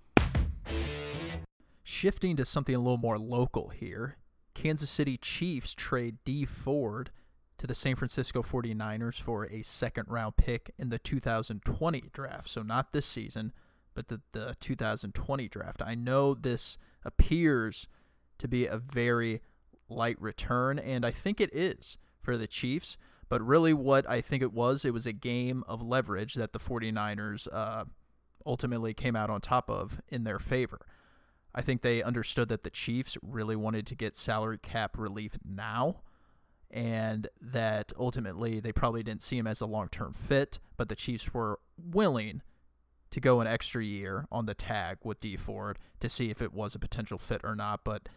Shifting 1.85 2.35
to 2.37 2.47
something 2.47 2.75
a 2.75 2.79
little 2.79 2.97
more 2.97 3.19
local 3.19 3.69
here, 3.69 4.17
Kansas 4.55 4.91
City 4.91 5.19
Chiefs 5.19 5.75
trade 5.75 6.17
Dee 6.25 6.47
Ford 6.47 7.11
to 7.59 7.67
the 7.67 7.75
San 7.75 7.95
Francisco 7.95 8.43
49ers 8.43 9.21
for 9.21 9.45
a 9.47 9.63
second 9.63 10.07
round 10.09 10.37
pick 10.37 10.73
in 10.79 10.89
the 10.89 10.99
2020 10.99 12.05
draft. 12.13 12.49
So, 12.49 12.63
not 12.63 12.93
this 12.93 13.07
season, 13.07 13.53
but 13.95 14.09
the, 14.09 14.21
the 14.33 14.55
2020 14.61 15.49
draft. 15.49 15.83
I 15.83 15.95
know 15.95 16.35
this 16.35 16.79
appears 17.05 17.87
to 18.39 18.49
be 18.49 18.67
a 18.67 18.79
very 18.79 19.41
light 19.89 20.21
return, 20.21 20.79
and 20.79 21.05
I 21.05 21.11
think 21.11 21.41
it 21.41 21.55
is 21.55 21.99
for 22.21 22.37
the 22.37 22.47
Chiefs. 22.47 22.97
But 23.29 23.43
really, 23.43 23.73
what 23.73 24.09
I 24.09 24.21
think 24.21 24.43
it 24.43 24.53
was, 24.53 24.85
it 24.85 24.93
was 24.93 25.07
a 25.07 25.13
game 25.13 25.65
of 25.67 25.83
leverage 25.83 26.35
that 26.35 26.53
the 26.53 26.59
49ers 26.59 27.49
uh, 27.53 27.85
ultimately 28.45 28.93
came 28.93 29.17
out 29.17 29.31
on 29.31 29.41
top 29.41 29.71
of 29.71 30.01
in 30.09 30.25
their 30.25 30.39
favor. 30.39 30.87
I 31.55 31.63
think 31.63 31.83
they 31.83 32.03
understood 32.03 32.49
that 32.49 32.65
the 32.65 32.71
Chiefs 32.71 33.17
really 33.23 33.57
wanted 33.57 33.87
to 33.87 33.95
get 33.95 34.17
salary 34.17 34.59
cap 34.59 34.99
relief 34.99 35.39
now, 35.45 36.03
and 36.71 37.29
that 37.41 37.93
ultimately 37.99 38.61
they 38.61 38.73
probably 38.73 39.03
didn't 39.03 39.23
see 39.23 39.39
him 39.39 39.47
as 39.47 39.61
a 39.61 39.67
long 39.67 39.89
term 39.89 40.13
fit, 40.13 40.59
but 40.77 40.89
the 40.89 40.97
Chiefs 40.97 41.33
were 41.33 41.61
willing 41.79 42.43
to 43.15 43.21
go 43.21 43.41
an 43.41 43.47
extra 43.47 43.85
year 43.85 44.27
on 44.33 44.47
the 44.47 44.55
tag 44.55 44.99
with 45.05 45.21
Dee 45.21 45.37
Ford 45.37 45.79
to 46.01 46.09
see 46.09 46.31
if 46.31 46.43
it 46.43 46.53
was 46.53 46.75
a 46.75 46.81
potential 46.81 47.17
fit 47.17 47.43
or 47.45 47.55
not. 47.55 47.85
But 47.85 48.09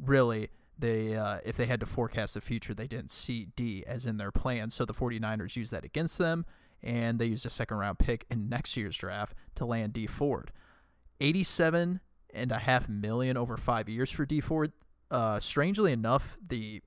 really, 0.00 0.48
they 0.78 1.16
uh, 1.16 1.38
if 1.44 1.56
they 1.56 1.66
had 1.66 1.80
to 1.80 1.86
forecast 1.86 2.34
the 2.34 2.40
future, 2.40 2.72
they 2.72 2.86
didn't 2.86 3.10
see 3.10 3.48
Dee 3.56 3.82
as 3.84 4.06
in 4.06 4.16
their 4.16 4.30
plan. 4.30 4.70
So 4.70 4.84
the 4.84 4.94
49ers 4.94 5.56
used 5.56 5.72
that 5.72 5.84
against 5.84 6.18
them, 6.18 6.46
and 6.84 7.18
they 7.18 7.26
used 7.26 7.44
a 7.44 7.50
second 7.50 7.78
round 7.78 7.98
pick 7.98 8.26
in 8.30 8.48
next 8.48 8.76
year's 8.76 8.96
draft 8.96 9.34
to 9.56 9.64
land 9.64 9.92
Dee 9.92 10.06
Ford. 10.06 10.52
87 11.20 11.98
and 12.32 12.52
a 12.52 12.58
half 12.58 12.88
million 12.88 13.36
over 13.36 13.56
five 13.56 13.88
years 13.88 14.12
for 14.12 14.24
Dee 14.24 14.40
Ford. 14.40 14.70
Uh, 15.10 15.40
strangely 15.40 15.90
enough, 15.90 16.38
the, 16.46 16.80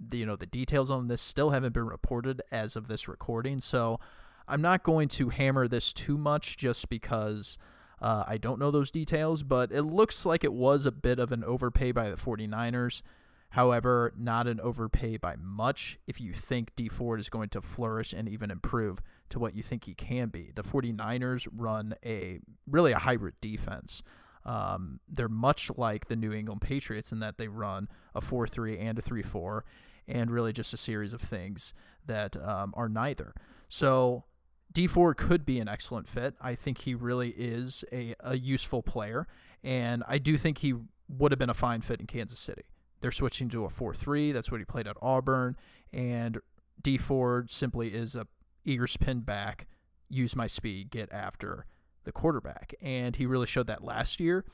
the 0.00 0.18
you 0.18 0.26
know 0.26 0.34
the 0.34 0.44
details 0.44 0.90
on 0.90 1.06
this 1.06 1.22
still 1.22 1.50
haven't 1.50 1.72
been 1.72 1.86
reported 1.86 2.42
as 2.50 2.74
of 2.74 2.88
this 2.88 3.06
recording. 3.06 3.60
So 3.60 4.00
I'm 4.46 4.62
not 4.62 4.82
going 4.82 5.08
to 5.08 5.28
hammer 5.28 5.68
this 5.68 5.92
too 5.92 6.18
much 6.18 6.56
just 6.56 6.88
because 6.88 7.58
uh, 8.00 8.24
I 8.26 8.36
don't 8.36 8.58
know 8.58 8.70
those 8.70 8.90
details, 8.90 9.42
but 9.42 9.70
it 9.70 9.82
looks 9.82 10.26
like 10.26 10.44
it 10.44 10.52
was 10.52 10.86
a 10.86 10.92
bit 10.92 11.18
of 11.18 11.30
an 11.32 11.44
overpay 11.44 11.92
by 11.92 12.10
the 12.10 12.16
49ers. 12.16 13.02
However, 13.50 14.14
not 14.16 14.46
an 14.46 14.60
overpay 14.60 15.18
by 15.18 15.36
much 15.36 15.98
if 16.06 16.20
you 16.20 16.32
think 16.32 16.74
Dee 16.74 16.88
Ford 16.88 17.20
is 17.20 17.28
going 17.28 17.50
to 17.50 17.60
flourish 17.60 18.14
and 18.14 18.26
even 18.26 18.50
improve 18.50 19.00
to 19.28 19.38
what 19.38 19.54
you 19.54 19.62
think 19.62 19.84
he 19.84 19.94
can 19.94 20.30
be. 20.30 20.50
The 20.54 20.62
49ers 20.62 21.46
run 21.54 21.94
a 22.04 22.40
really 22.66 22.92
a 22.92 22.98
hybrid 22.98 23.34
defense. 23.42 24.02
Um, 24.44 25.00
they're 25.06 25.28
much 25.28 25.70
like 25.76 26.08
the 26.08 26.16
New 26.16 26.32
England 26.32 26.62
Patriots 26.62 27.12
in 27.12 27.20
that 27.20 27.36
they 27.38 27.46
run 27.46 27.88
a 28.14 28.20
4 28.20 28.46
3 28.46 28.78
and 28.78 28.98
a 28.98 29.02
3 29.02 29.22
4, 29.22 29.64
and 30.08 30.30
really 30.30 30.52
just 30.52 30.74
a 30.74 30.78
series 30.78 31.12
of 31.12 31.20
things 31.20 31.74
that 32.06 32.36
um, 32.42 32.72
are 32.74 32.88
neither. 32.88 33.34
So 33.68 34.24
Dee 34.72 34.86
Ford 34.86 35.16
could 35.16 35.44
be 35.44 35.60
an 35.60 35.68
excellent 35.68 36.08
fit. 36.08 36.34
I 36.40 36.54
think 36.54 36.78
he 36.78 36.94
really 36.94 37.30
is 37.30 37.84
a, 37.92 38.14
a 38.20 38.36
useful 38.36 38.82
player, 38.82 39.26
and 39.62 40.02
I 40.08 40.18
do 40.18 40.36
think 40.36 40.58
he 40.58 40.74
would 41.08 41.32
have 41.32 41.38
been 41.38 41.50
a 41.50 41.54
fine 41.54 41.82
fit 41.82 42.00
in 42.00 42.06
Kansas 42.06 42.38
City. 42.38 42.62
They're 43.00 43.10
switching 43.10 43.48
to 43.50 43.64
a 43.64 43.70
4 43.70 43.94
3. 43.94 44.32
That's 44.32 44.50
what 44.50 44.60
he 44.60 44.64
played 44.64 44.86
at 44.86 44.96
Auburn. 45.02 45.56
And 45.92 46.38
Dee 46.80 46.98
Ford 46.98 47.50
simply 47.50 47.88
is 47.88 48.14
a 48.14 48.26
eager 48.64 48.86
spin 48.86 49.20
back, 49.20 49.66
use 50.08 50.36
my 50.36 50.46
speed, 50.46 50.90
get 50.90 51.12
after 51.12 51.66
the 52.04 52.12
quarterback. 52.12 52.74
And 52.80 53.16
he 53.16 53.26
really 53.26 53.46
showed 53.46 53.66
that 53.66 53.84
last 53.84 54.20
year. 54.20 54.44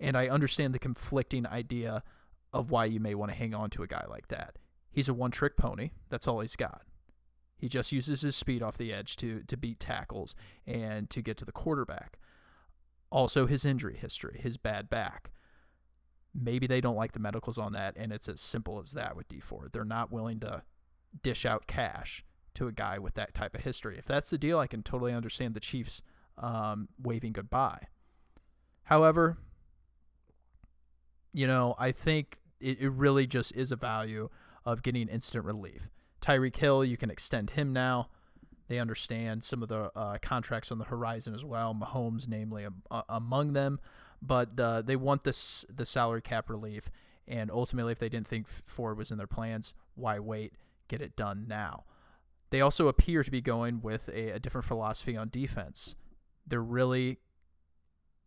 And 0.00 0.16
I 0.16 0.28
understand 0.28 0.74
the 0.74 0.80
conflicting 0.80 1.46
idea 1.46 2.02
of 2.52 2.70
why 2.70 2.84
you 2.86 3.00
may 3.00 3.14
want 3.14 3.30
to 3.30 3.36
hang 3.36 3.54
on 3.54 3.70
to 3.70 3.82
a 3.82 3.86
guy 3.86 4.04
like 4.08 4.28
that. 4.28 4.56
He's 4.90 5.08
a 5.08 5.14
one 5.14 5.30
trick 5.30 5.56
pony. 5.56 5.90
That's 6.08 6.28
all 6.28 6.40
he's 6.40 6.56
got. 6.56 6.82
He 7.64 7.68
just 7.70 7.92
uses 7.92 8.20
his 8.20 8.36
speed 8.36 8.62
off 8.62 8.76
the 8.76 8.92
edge 8.92 9.16
to, 9.16 9.42
to 9.44 9.56
beat 9.56 9.80
tackles 9.80 10.36
and 10.66 11.08
to 11.08 11.22
get 11.22 11.38
to 11.38 11.46
the 11.46 11.50
quarterback. 11.50 12.18
Also, 13.08 13.46
his 13.46 13.64
injury 13.64 13.96
history, 13.96 14.38
his 14.38 14.58
bad 14.58 14.90
back. 14.90 15.30
Maybe 16.34 16.66
they 16.66 16.82
don't 16.82 16.94
like 16.94 17.12
the 17.12 17.20
medicals 17.20 17.56
on 17.56 17.72
that, 17.72 17.94
and 17.96 18.12
it's 18.12 18.28
as 18.28 18.42
simple 18.42 18.82
as 18.82 18.92
that 18.92 19.16
with 19.16 19.28
Dee 19.28 19.40
Ford. 19.40 19.70
They're 19.72 19.82
not 19.82 20.12
willing 20.12 20.40
to 20.40 20.62
dish 21.22 21.46
out 21.46 21.66
cash 21.66 22.22
to 22.52 22.66
a 22.66 22.72
guy 22.72 22.98
with 22.98 23.14
that 23.14 23.32
type 23.32 23.54
of 23.54 23.62
history. 23.62 23.96
If 23.96 24.04
that's 24.04 24.28
the 24.28 24.36
deal, 24.36 24.58
I 24.58 24.66
can 24.66 24.82
totally 24.82 25.14
understand 25.14 25.54
the 25.54 25.60
Chiefs 25.60 26.02
um, 26.36 26.90
waving 27.02 27.32
goodbye. 27.32 27.86
However, 28.82 29.38
you 31.32 31.46
know, 31.46 31.76
I 31.78 31.92
think 31.92 32.40
it, 32.60 32.78
it 32.78 32.90
really 32.90 33.26
just 33.26 33.56
is 33.56 33.72
a 33.72 33.76
value 33.76 34.28
of 34.66 34.82
getting 34.82 35.08
instant 35.08 35.46
relief. 35.46 35.88
Tyreek 36.24 36.56
Hill, 36.56 36.84
you 36.84 36.96
can 36.96 37.10
extend 37.10 37.50
him 37.50 37.72
now. 37.72 38.08
They 38.68 38.78
understand 38.78 39.44
some 39.44 39.62
of 39.62 39.68
the 39.68 39.90
uh, 39.94 40.18
contracts 40.22 40.72
on 40.72 40.78
the 40.78 40.86
horizon 40.86 41.34
as 41.34 41.44
well. 41.44 41.74
Mahomes, 41.74 42.26
namely, 42.26 42.66
uh, 42.90 43.02
among 43.08 43.52
them, 43.52 43.78
but 44.22 44.58
uh, 44.58 44.80
they 44.80 44.96
want 44.96 45.24
this 45.24 45.66
the 45.72 45.84
salary 45.84 46.22
cap 46.22 46.48
relief. 46.48 46.90
And 47.28 47.50
ultimately, 47.50 47.92
if 47.92 47.98
they 47.98 48.08
didn't 48.08 48.26
think 48.26 48.48
Ford 48.48 48.96
was 48.96 49.10
in 49.10 49.18
their 49.18 49.26
plans, 49.26 49.74
why 49.94 50.18
wait? 50.18 50.54
Get 50.88 51.02
it 51.02 51.16
done 51.16 51.46
now. 51.46 51.84
They 52.50 52.60
also 52.60 52.88
appear 52.88 53.22
to 53.22 53.30
be 53.30 53.40
going 53.40 53.80
with 53.82 54.08
a, 54.08 54.30
a 54.30 54.38
different 54.38 54.66
philosophy 54.66 55.16
on 55.16 55.28
defense 55.28 55.96
they're 56.46 56.62
really 56.62 57.18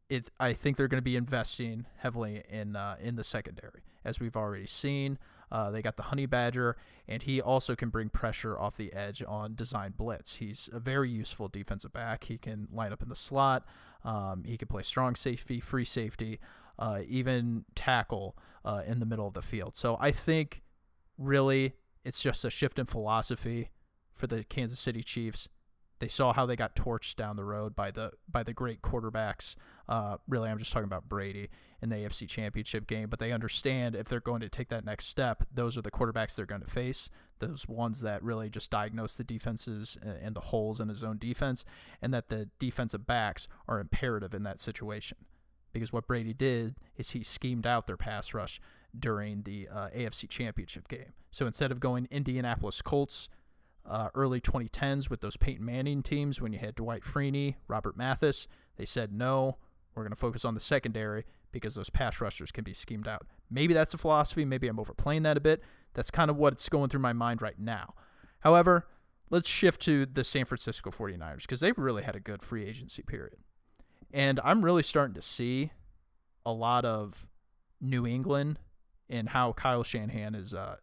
it 0.09 0.31
I 0.39 0.53
think 0.53 0.77
they're 0.77 0.87
going 0.87 1.01
to 1.01 1.05
be 1.05 1.15
investing 1.15 1.85
heavily 1.97 2.43
in 2.49 2.75
uh, 2.75 2.95
in 2.99 3.15
the 3.15 3.23
secondary 3.23 3.81
as 4.05 4.19
we've 4.19 4.35
already 4.35 4.67
seen. 4.67 5.17
Uh, 5.49 5.71
they 5.71 5.81
got 5.81 5.95
the 5.95 6.03
honey 6.03 6.25
badger, 6.25 6.75
and 7.07 7.23
he 7.23 7.41
also 7.41 7.75
can 7.75 7.89
bring 7.89 8.09
pressure 8.09 8.57
off 8.57 8.75
the 8.75 8.91
edge 8.93 9.23
on 9.25 9.55
design 9.55 9.93
blitz. 9.95 10.35
He's 10.35 10.69
a 10.73 10.79
very 10.79 11.09
useful 11.09 11.47
defensive 11.47 11.93
back. 11.93 12.25
He 12.25 12.37
can 12.37 12.67
line 12.71 12.91
up 12.91 13.01
in 13.01 13.07
the 13.09 13.15
slot. 13.15 13.65
Um, 14.03 14.43
he 14.45 14.57
can 14.57 14.67
play 14.67 14.83
strong 14.83 15.15
safety, 15.15 15.59
free 15.59 15.85
safety, 15.85 16.39
uh, 16.77 17.01
even 17.07 17.63
tackle 17.75 18.37
uh, 18.65 18.83
in 18.85 18.99
the 18.99 19.05
middle 19.05 19.27
of 19.27 19.33
the 19.33 19.41
field. 19.41 19.75
So 19.75 19.97
I 19.99 20.11
think 20.11 20.63
really 21.17 21.73
it's 22.03 22.21
just 22.21 22.43
a 22.43 22.49
shift 22.49 22.77
in 22.77 22.85
philosophy 22.85 23.69
for 24.13 24.27
the 24.27 24.43
Kansas 24.43 24.79
City 24.79 25.03
Chiefs. 25.03 25.47
They 25.99 26.07
saw 26.07 26.33
how 26.33 26.45
they 26.45 26.55
got 26.55 26.75
torched 26.75 27.15
down 27.15 27.37
the 27.37 27.45
road 27.45 27.75
by 27.75 27.91
the 27.91 28.11
by 28.29 28.43
the 28.43 28.53
great 28.53 28.81
quarterbacks. 28.81 29.55
Uh, 29.87 30.17
really, 30.27 30.49
I'm 30.49 30.57
just 30.57 30.73
talking 30.73 30.85
about 30.85 31.07
Brady 31.07 31.49
in 31.81 31.89
the 31.89 31.95
AFC 31.95 32.27
Championship 32.27 32.87
game. 32.87 33.09
But 33.09 33.19
they 33.19 33.31
understand 33.31 33.95
if 33.95 34.07
they're 34.07 34.19
going 34.19 34.41
to 34.41 34.49
take 34.49 34.69
that 34.69 34.85
next 34.85 35.07
step, 35.07 35.45
those 35.53 35.77
are 35.77 35.81
the 35.81 35.91
quarterbacks 35.91 36.35
they're 36.35 36.45
going 36.45 36.61
to 36.61 36.67
face. 36.69 37.09
Those 37.39 37.67
ones 37.67 38.01
that 38.01 38.23
really 38.23 38.49
just 38.49 38.71
diagnose 38.71 39.15
the 39.15 39.23
defenses 39.23 39.97
and 40.01 40.35
the 40.35 40.41
holes 40.41 40.81
in 40.81 40.89
his 40.89 41.03
own 41.03 41.17
defense, 41.17 41.63
and 42.01 42.13
that 42.13 42.29
the 42.29 42.49
defensive 42.59 43.05
backs 43.05 43.47
are 43.67 43.79
imperative 43.79 44.33
in 44.33 44.43
that 44.43 44.59
situation. 44.59 45.17
Because 45.71 45.93
what 45.93 46.07
Brady 46.07 46.33
did 46.33 46.75
is 46.97 47.11
he 47.11 47.21
schemed 47.23 47.67
out 47.67 47.85
their 47.87 47.97
pass 47.97 48.33
rush 48.33 48.59
during 48.97 49.43
the 49.43 49.67
uh, 49.71 49.89
AFC 49.95 50.27
Championship 50.27 50.87
game. 50.87 51.13
So 51.29 51.45
instead 51.45 51.71
of 51.71 51.79
going 51.79 52.07
Indianapolis 52.09 52.81
Colts 52.81 53.29
uh, 53.87 54.09
early 54.15 54.41
2010s 54.41 55.09
with 55.09 55.21
those 55.21 55.37
Peyton 55.37 55.63
Manning 55.65 56.03
teams 56.03 56.41
when 56.41 56.53
you 56.53 56.59
had 56.59 56.75
Dwight 56.75 57.03
Freeney, 57.03 57.55
Robert 57.67 57.95
Mathis. 57.95 58.47
They 58.75 58.85
said, 58.85 59.13
no, 59.13 59.57
we're 59.97 60.03
going 60.03 60.11
to 60.11 60.15
focus 60.15 60.45
on 60.45 60.53
the 60.53 60.59
secondary 60.59 61.25
because 61.51 61.75
those 61.75 61.89
pass 61.89 62.21
rushers 62.21 62.51
can 62.51 62.63
be 62.63 62.73
schemed 62.73 63.07
out. 63.07 63.25
Maybe 63.49 63.73
that's 63.73 63.93
a 63.93 63.97
philosophy. 63.97 64.45
Maybe 64.45 64.67
I'm 64.67 64.79
overplaying 64.79 65.23
that 65.23 65.37
a 65.37 65.41
bit. 65.41 65.61
That's 65.93 66.11
kind 66.11 66.29
of 66.29 66.37
what's 66.37 66.69
going 66.69 66.89
through 66.89 67.01
my 67.01 67.13
mind 67.13 67.41
right 67.41 67.57
now. 67.57 67.95
However, 68.41 68.87
let's 69.29 69.47
shift 69.47 69.81
to 69.81 70.05
the 70.05 70.23
San 70.23 70.45
Francisco 70.45 70.91
49ers 70.91 71.41
because 71.41 71.59
they've 71.59 71.77
really 71.77 72.03
had 72.03 72.15
a 72.15 72.19
good 72.19 72.43
free 72.43 72.65
agency 72.65 73.01
period. 73.01 73.37
And 74.13 74.39
I'm 74.43 74.63
really 74.63 74.83
starting 74.83 75.15
to 75.15 75.21
see 75.21 75.71
a 76.45 76.53
lot 76.53 76.85
of 76.85 77.27
New 77.81 78.05
England 78.05 78.59
and 79.09 79.29
how 79.29 79.53
Kyle 79.53 79.83
Shanahan 79.83 80.35
is 80.35 80.53
uh, 80.53 80.77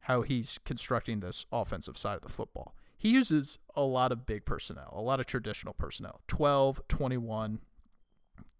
how 0.00 0.22
he's 0.22 0.58
constructing 0.64 1.20
this 1.20 1.46
offensive 1.50 1.98
side 1.98 2.16
of 2.16 2.22
the 2.22 2.28
football. 2.28 2.74
He 2.96 3.10
uses 3.10 3.58
a 3.74 3.82
lot 3.82 4.12
of 4.12 4.24
big 4.24 4.44
personnel, 4.44 4.92
a 4.92 5.00
lot 5.00 5.20
of 5.20 5.26
traditional 5.26 5.74
personnel 5.74 6.22
12, 6.28 6.80
21, 6.88 7.60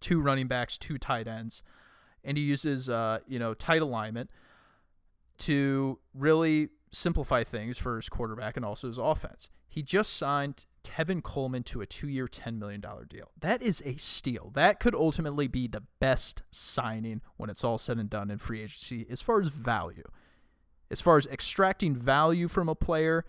two 0.00 0.20
running 0.20 0.46
backs, 0.46 0.78
two 0.78 0.98
tight 0.98 1.26
ends. 1.26 1.62
And 2.24 2.36
he 2.36 2.44
uses, 2.44 2.88
uh, 2.88 3.20
you 3.26 3.38
know, 3.38 3.54
tight 3.54 3.82
alignment 3.82 4.30
to 5.38 5.98
really 6.14 6.70
simplify 6.92 7.44
things 7.44 7.78
for 7.78 7.96
his 7.96 8.08
quarterback 8.08 8.56
and 8.56 8.64
also 8.64 8.88
his 8.88 8.98
offense. 8.98 9.50
He 9.68 9.82
just 9.82 10.16
signed 10.16 10.64
Tevin 10.82 11.22
Coleman 11.22 11.62
to 11.64 11.80
a 11.80 11.86
two 11.86 12.08
year, 12.08 12.26
$10 12.26 12.58
million 12.58 12.80
deal. 12.80 13.30
That 13.38 13.62
is 13.62 13.82
a 13.84 13.96
steal. 13.96 14.50
That 14.54 14.80
could 14.80 14.94
ultimately 14.94 15.48
be 15.48 15.68
the 15.68 15.82
best 16.00 16.42
signing 16.50 17.20
when 17.36 17.50
it's 17.50 17.64
all 17.64 17.78
said 17.78 17.98
and 17.98 18.08
done 18.08 18.30
in 18.30 18.38
free 18.38 18.62
agency 18.62 19.06
as 19.10 19.20
far 19.20 19.40
as 19.40 19.48
value. 19.48 20.04
As 20.90 21.00
far 21.00 21.16
as 21.16 21.26
extracting 21.26 21.94
value 21.94 22.48
from 22.48 22.68
a 22.68 22.74
player 22.74 23.24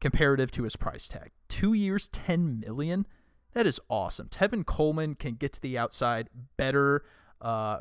comparative 0.00 0.50
to 0.50 0.64
his 0.64 0.76
price 0.76 1.08
tag. 1.08 1.30
Two 1.48 1.72
years, 1.72 2.08
$10 2.08 2.66
million. 2.66 3.06
That 3.54 3.66
is 3.66 3.80
awesome. 3.88 4.28
Tevin 4.28 4.66
Coleman 4.66 5.14
can 5.14 5.34
get 5.34 5.52
to 5.54 5.60
the 5.60 5.78
outside 5.78 6.28
better. 6.56 7.04
Uh, 7.40 7.80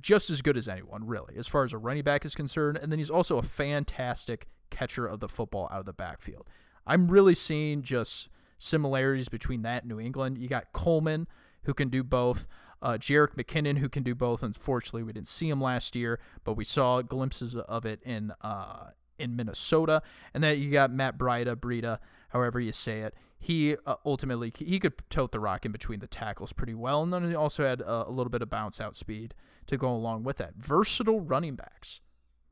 just 0.00 0.30
as 0.30 0.42
good 0.42 0.56
as 0.56 0.68
anyone, 0.68 1.06
really, 1.06 1.34
as 1.36 1.48
far 1.48 1.64
as 1.64 1.72
a 1.72 1.78
running 1.78 2.04
back 2.04 2.24
is 2.24 2.34
concerned. 2.34 2.78
And 2.80 2.92
then 2.92 2.98
he's 2.98 3.10
also 3.10 3.38
a 3.38 3.42
fantastic 3.42 4.48
catcher 4.70 5.06
of 5.06 5.20
the 5.20 5.28
football 5.28 5.68
out 5.72 5.80
of 5.80 5.86
the 5.86 5.92
backfield. 5.92 6.48
I'm 6.86 7.08
really 7.08 7.34
seeing 7.34 7.82
just 7.82 8.28
similarities 8.56 9.28
between 9.28 9.62
that 9.62 9.82
and 9.82 9.90
New 9.90 10.00
England. 10.00 10.38
You 10.38 10.48
got 10.48 10.72
Coleman, 10.72 11.26
who 11.62 11.74
can 11.74 11.88
do 11.88 12.02
both. 12.02 12.46
Uh, 12.80 12.92
Jerick 12.92 13.34
McKinnon, 13.34 13.78
who 13.78 13.88
can 13.88 14.02
do 14.02 14.14
both. 14.14 14.42
Unfortunately, 14.42 15.02
we 15.02 15.12
didn't 15.12 15.26
see 15.26 15.48
him 15.48 15.60
last 15.60 15.96
year, 15.96 16.20
but 16.44 16.54
we 16.54 16.64
saw 16.64 17.02
glimpses 17.02 17.56
of 17.56 17.84
it 17.84 18.00
in 18.04 18.32
uh, 18.40 18.90
in 19.18 19.34
Minnesota. 19.34 20.02
And 20.32 20.44
then 20.44 20.60
you 20.60 20.70
got 20.70 20.92
Matt 20.92 21.18
Breida, 21.18 21.56
Breida, 21.56 21.98
however 22.30 22.60
you 22.60 22.72
say 22.72 23.00
it. 23.00 23.14
He 23.38 23.76
uh, 23.86 23.96
ultimately 24.04 24.52
he 24.56 24.78
could 24.80 24.94
tote 25.10 25.32
the 25.32 25.40
rock 25.40 25.64
in 25.64 25.72
between 25.72 26.00
the 26.00 26.06
tackles 26.06 26.52
pretty 26.52 26.74
well, 26.74 27.02
and 27.02 27.12
then 27.12 27.28
he 27.28 27.34
also 27.34 27.64
had 27.64 27.80
a, 27.80 28.08
a 28.08 28.10
little 28.10 28.30
bit 28.30 28.42
of 28.42 28.50
bounce 28.50 28.80
out 28.80 28.96
speed 28.96 29.34
to 29.66 29.76
go 29.76 29.90
along 29.90 30.24
with 30.24 30.38
that. 30.38 30.56
Versatile 30.56 31.20
running 31.20 31.54
backs, 31.54 32.00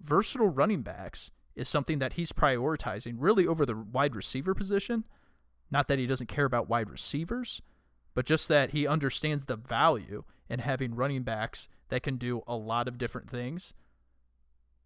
versatile 0.00 0.48
running 0.48 0.82
backs 0.82 1.30
is 1.56 1.68
something 1.68 1.98
that 1.98 2.12
he's 2.12 2.32
prioritizing 2.32 3.14
really 3.18 3.46
over 3.46 3.66
the 3.66 3.76
wide 3.76 4.14
receiver 4.14 4.54
position. 4.54 5.04
Not 5.70 5.88
that 5.88 5.98
he 5.98 6.06
doesn't 6.06 6.28
care 6.28 6.44
about 6.44 6.68
wide 6.68 6.90
receivers, 6.90 7.62
but 8.14 8.26
just 8.26 8.46
that 8.48 8.70
he 8.70 8.86
understands 8.86 9.46
the 9.46 9.56
value 9.56 10.22
in 10.48 10.60
having 10.60 10.94
running 10.94 11.22
backs 11.22 11.68
that 11.88 12.02
can 12.02 12.16
do 12.16 12.42
a 12.46 12.56
lot 12.56 12.86
of 12.86 12.98
different 12.98 13.28
things. 13.28 13.74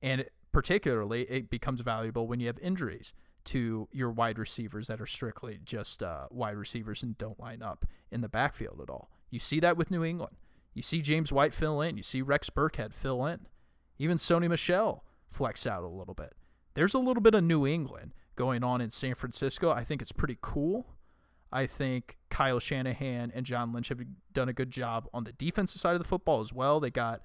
And 0.00 0.24
particularly, 0.52 1.22
it 1.22 1.50
becomes 1.50 1.82
valuable 1.82 2.26
when 2.26 2.40
you 2.40 2.46
have 2.46 2.58
injuries 2.60 3.12
to 3.46 3.88
your 3.92 4.10
wide 4.10 4.38
receivers 4.38 4.86
that 4.88 5.00
are 5.00 5.06
strictly 5.06 5.60
just 5.64 6.02
uh, 6.02 6.26
wide 6.30 6.56
receivers 6.56 7.02
and 7.02 7.16
don't 7.18 7.40
line 7.40 7.62
up 7.62 7.84
in 8.10 8.20
the 8.20 8.28
backfield 8.28 8.80
at 8.82 8.90
all. 8.90 9.10
You 9.30 9.38
see 9.38 9.60
that 9.60 9.76
with 9.76 9.90
New 9.90 10.04
England. 10.04 10.36
You 10.74 10.82
see 10.82 11.02
James 11.02 11.32
White 11.32 11.54
fill 11.54 11.80
in. 11.80 11.96
You 11.96 12.02
see 12.02 12.22
Rex 12.22 12.50
Burkhead 12.50 12.94
fill 12.94 13.26
in. 13.26 13.46
Even 13.98 14.16
Sony 14.16 14.48
Michel 14.48 15.04
flex 15.28 15.66
out 15.66 15.82
a 15.82 15.88
little 15.88 16.14
bit 16.14 16.34
there's 16.74 16.94
a 16.94 16.98
little 16.98 17.22
bit 17.22 17.34
of 17.34 17.44
New 17.44 17.66
England 17.66 18.12
going 18.36 18.62
on 18.62 18.80
in 18.80 18.90
San 18.90 19.14
Francisco. 19.14 19.70
I 19.70 19.84
think 19.84 20.00
it's 20.00 20.12
pretty 20.12 20.38
cool. 20.40 20.86
I 21.52 21.66
think 21.66 22.16
Kyle 22.30 22.60
Shanahan 22.60 23.32
and 23.34 23.44
John 23.44 23.72
Lynch 23.72 23.88
have 23.88 24.00
done 24.32 24.48
a 24.48 24.52
good 24.52 24.70
job 24.70 25.08
on 25.12 25.24
the 25.24 25.32
defensive 25.32 25.80
side 25.80 25.94
of 25.94 25.98
the 25.98 26.08
football 26.08 26.40
as 26.40 26.52
well. 26.52 26.78
They 26.78 26.90
got 26.90 27.22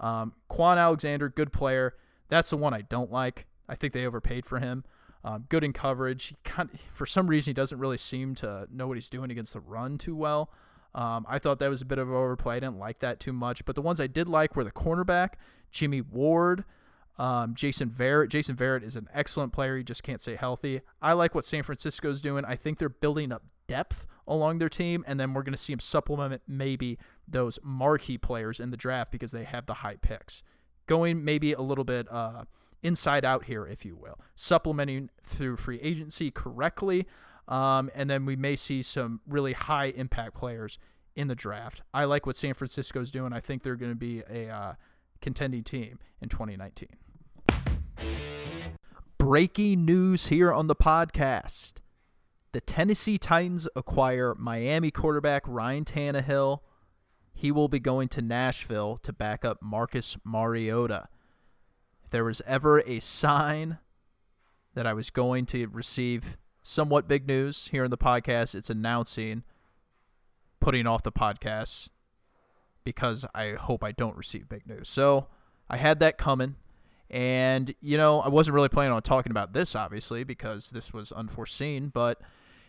um, 0.00 0.34
Kwon 0.50 0.78
Alexander, 0.78 1.28
good 1.28 1.52
player. 1.52 1.94
That's 2.28 2.50
the 2.50 2.56
one 2.56 2.74
I 2.74 2.82
don't 2.82 3.12
like. 3.12 3.46
I 3.68 3.76
think 3.76 3.92
they 3.92 4.04
overpaid 4.04 4.46
for 4.46 4.58
him. 4.58 4.84
Um, 5.24 5.46
good 5.48 5.64
in 5.64 5.72
coverage. 5.72 6.26
He 6.26 6.36
kind 6.44 6.70
for 6.92 7.06
some 7.06 7.26
reason, 7.26 7.50
he 7.50 7.54
doesn't 7.54 7.78
really 7.78 7.98
seem 7.98 8.34
to 8.36 8.66
know 8.72 8.86
what 8.86 8.96
he's 8.96 9.10
doing 9.10 9.30
against 9.30 9.52
the 9.52 9.60
run 9.60 9.98
too 9.98 10.14
well. 10.14 10.50
Um, 10.94 11.26
I 11.28 11.38
thought 11.38 11.58
that 11.58 11.68
was 11.68 11.82
a 11.82 11.84
bit 11.84 11.98
of 11.98 12.08
an 12.08 12.14
overplay. 12.14 12.56
I 12.56 12.60
didn't 12.60 12.78
like 12.78 13.00
that 13.00 13.20
too 13.20 13.32
much. 13.32 13.64
But 13.64 13.74
the 13.74 13.82
ones 13.82 14.00
I 14.00 14.06
did 14.06 14.28
like 14.28 14.56
were 14.56 14.64
the 14.64 14.72
cornerback, 14.72 15.34
Jimmy 15.70 16.00
Ward, 16.00 16.64
um, 17.18 17.54
Jason 17.54 17.90
Verrett. 17.90 18.28
Jason 18.30 18.56
Verrett 18.56 18.82
is 18.82 18.96
an 18.96 19.08
excellent 19.12 19.52
player. 19.52 19.76
He 19.76 19.84
just 19.84 20.02
can't 20.02 20.20
stay 20.20 20.36
healthy. 20.36 20.80
I 21.02 21.12
like 21.12 21.34
what 21.34 21.44
San 21.44 21.62
Francisco's 21.62 22.20
doing. 22.20 22.44
I 22.44 22.56
think 22.56 22.78
they're 22.78 22.88
building 22.88 23.32
up 23.32 23.42
depth 23.66 24.06
along 24.26 24.58
their 24.58 24.68
team, 24.68 25.04
and 25.06 25.18
then 25.18 25.34
we're 25.34 25.42
going 25.42 25.52
to 25.52 25.58
see 25.58 25.72
them 25.72 25.80
supplement 25.80 26.42
maybe 26.46 26.98
those 27.26 27.58
marquee 27.62 28.18
players 28.18 28.60
in 28.60 28.70
the 28.70 28.76
draft 28.76 29.12
because 29.12 29.32
they 29.32 29.44
have 29.44 29.66
the 29.66 29.74
high 29.74 29.96
picks. 29.96 30.42
Going 30.86 31.24
maybe 31.24 31.52
a 31.52 31.60
little 31.60 31.84
bit 31.84 32.10
uh, 32.10 32.44
inside 32.82 33.24
out 33.24 33.44
here, 33.44 33.66
if 33.66 33.84
you 33.84 33.96
will, 33.96 34.18
supplementing 34.34 35.10
through 35.22 35.56
free 35.56 35.80
agency 35.80 36.30
correctly. 36.30 37.06
Um, 37.46 37.90
and 37.94 38.10
then 38.10 38.26
we 38.26 38.36
may 38.36 38.56
see 38.56 38.82
some 38.82 39.20
really 39.26 39.54
high 39.54 39.86
impact 39.86 40.34
players 40.34 40.78
in 41.16 41.28
the 41.28 41.34
draft. 41.34 41.82
I 41.92 42.04
like 42.04 42.26
what 42.26 42.36
San 42.36 42.54
Francisco's 42.54 43.10
doing. 43.10 43.32
I 43.32 43.40
think 43.40 43.62
they're 43.62 43.76
going 43.76 43.92
to 43.92 43.96
be 43.96 44.22
a 44.30 44.48
uh, 44.48 44.74
contending 45.20 45.64
team 45.64 45.98
in 46.20 46.28
2019. 46.28 46.88
Breaking 49.18 49.84
news 49.84 50.26
here 50.26 50.52
on 50.52 50.68
the 50.68 50.76
podcast. 50.76 51.80
The 52.52 52.60
Tennessee 52.60 53.18
Titans 53.18 53.68
acquire 53.74 54.34
Miami 54.36 54.90
quarterback 54.90 55.42
Ryan 55.46 55.84
Tannehill. 55.84 56.60
He 57.34 57.52
will 57.52 57.68
be 57.68 57.78
going 57.78 58.08
to 58.08 58.22
Nashville 58.22 58.96
to 58.98 59.12
back 59.12 59.44
up 59.44 59.58
Marcus 59.60 60.16
Mariota. 60.24 61.08
If 62.08 62.12
there 62.12 62.24
was 62.24 62.40
ever 62.46 62.80
a 62.86 63.00
sign 63.00 63.76
that 64.72 64.86
I 64.86 64.94
was 64.94 65.10
going 65.10 65.44
to 65.44 65.66
receive 65.66 66.38
somewhat 66.62 67.06
big 67.06 67.26
news 67.26 67.68
here 67.70 67.84
in 67.84 67.90
the 67.90 67.98
podcast, 67.98 68.54
it's 68.54 68.70
announcing 68.70 69.42
putting 70.58 70.86
off 70.86 71.02
the 71.02 71.12
podcast 71.12 71.90
because 72.82 73.26
I 73.34 73.56
hope 73.60 73.84
I 73.84 73.92
don't 73.92 74.16
receive 74.16 74.48
big 74.48 74.66
news. 74.66 74.88
So 74.88 75.26
I 75.68 75.76
had 75.76 76.00
that 76.00 76.16
coming. 76.16 76.54
And, 77.10 77.74
you 77.82 77.98
know, 77.98 78.20
I 78.20 78.28
wasn't 78.28 78.54
really 78.54 78.70
planning 78.70 78.94
on 78.94 79.02
talking 79.02 79.30
about 79.30 79.52
this, 79.52 79.76
obviously, 79.76 80.24
because 80.24 80.70
this 80.70 80.94
was 80.94 81.12
unforeseen. 81.12 81.88
But, 81.88 82.22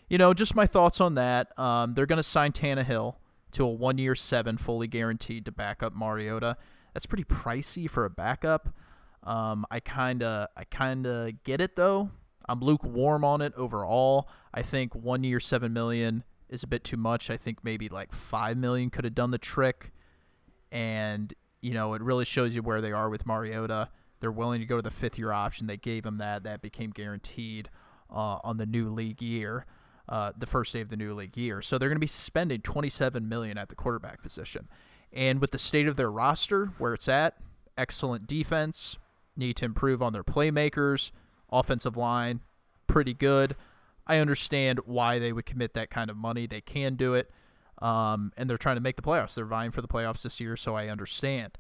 you 0.09 0.17
know, 0.17 0.33
just 0.33 0.53
my 0.53 0.67
thoughts 0.67 0.99
on 0.99 1.15
that. 1.15 1.57
Um, 1.57 1.93
they're 1.93 2.05
going 2.05 2.17
to 2.17 2.23
sign 2.23 2.51
Tannehill 2.51 3.15
to 3.53 3.63
a 3.63 3.69
one 3.69 3.97
year 3.99 4.15
seven, 4.15 4.57
fully 4.57 4.87
guaranteed 4.87 5.45
to 5.45 5.53
back 5.53 5.81
up 5.81 5.95
Mariota. 5.95 6.57
That's 6.93 7.05
pretty 7.05 7.23
pricey 7.23 7.89
for 7.89 8.03
a 8.03 8.09
backup. 8.09 8.73
Um, 9.23 9.65
I 9.69 9.79
kind 9.79 10.23
of 10.23 10.47
I 10.55 10.63
kind 10.65 11.05
of 11.05 11.43
get 11.43 11.61
it 11.61 11.75
though. 11.75 12.11
I'm 12.47 12.61
lukewarm 12.61 13.23
on 13.23 13.41
it 13.41 13.53
overall. 13.55 14.27
I 14.53 14.61
think 14.61 14.95
one 14.95 15.23
year 15.23 15.39
seven 15.39 15.73
million 15.73 16.23
is 16.49 16.63
a 16.63 16.67
bit 16.67 16.83
too 16.83 16.97
much. 16.97 17.29
I 17.29 17.37
think 17.37 17.63
maybe 17.63 17.89
like 17.89 18.11
five 18.11 18.57
million 18.57 18.89
could 18.89 19.03
have 19.03 19.15
done 19.15 19.31
the 19.31 19.37
trick. 19.37 19.91
And 20.71 21.33
you 21.61 21.73
know 21.73 21.93
it 21.93 22.01
really 22.01 22.25
shows 22.25 22.55
you 22.55 22.61
where 22.61 22.81
they 22.81 22.91
are 22.91 23.09
with 23.09 23.25
Mariota. 23.25 23.89
They're 24.19 24.31
willing 24.31 24.59
to 24.59 24.65
go 24.65 24.77
to 24.77 24.81
the 24.81 24.91
fifth 24.91 25.17
year 25.17 25.31
option. 25.31 25.67
They 25.67 25.77
gave 25.77 26.05
him 26.05 26.17
that. 26.17 26.43
That 26.43 26.61
became 26.61 26.91
guaranteed 26.91 27.69
uh, 28.09 28.39
on 28.43 28.57
the 28.57 28.65
new 28.65 28.89
league 28.89 29.21
year, 29.21 29.65
uh, 30.07 30.31
the 30.37 30.47
first 30.47 30.73
day 30.73 30.81
of 30.81 30.89
the 30.89 30.97
new 30.97 31.13
league 31.13 31.37
year. 31.37 31.61
So 31.61 31.77
they're 31.77 31.89
going 31.89 31.95
to 31.95 31.99
be 31.99 32.07
spending 32.07 32.61
27 32.61 33.27
million 33.27 33.57
at 33.57 33.69
the 33.69 33.75
quarterback 33.75 34.21
position. 34.21 34.67
And 35.11 35.39
with 35.39 35.51
the 35.51 35.59
state 35.59 35.87
of 35.87 35.95
their 35.95 36.11
roster, 36.11 36.73
where 36.77 36.93
it's 36.93 37.07
at, 37.07 37.37
excellent 37.77 38.27
defense, 38.27 38.99
need 39.35 39.55
to 39.57 39.65
improve 39.65 40.01
on 40.01 40.13
their 40.13 40.23
playmakers, 40.23 41.11
offensive 41.51 41.97
line, 41.97 42.41
pretty 42.87 43.13
good. 43.13 43.55
I 44.07 44.17
understand 44.17 44.79
why 44.85 45.19
they 45.19 45.31
would 45.31 45.45
commit 45.45 45.73
that 45.75 45.89
kind 45.89 46.09
of 46.09 46.17
money. 46.17 46.47
They 46.47 46.61
can 46.61 46.95
do 46.95 47.13
it. 47.13 47.29
Um, 47.81 48.33
and 48.35 48.49
they're 48.49 48.57
trying 48.57 48.75
to 48.75 48.81
make 48.81 48.95
the 48.97 49.01
playoffs. 49.01 49.35
They're 49.35 49.45
vying 49.45 49.71
for 49.71 49.81
the 49.81 49.87
playoffs 49.87 50.23
this 50.23 50.39
year, 50.39 50.57
so 50.57 50.75
I 50.75 50.87
understand. 50.87 51.57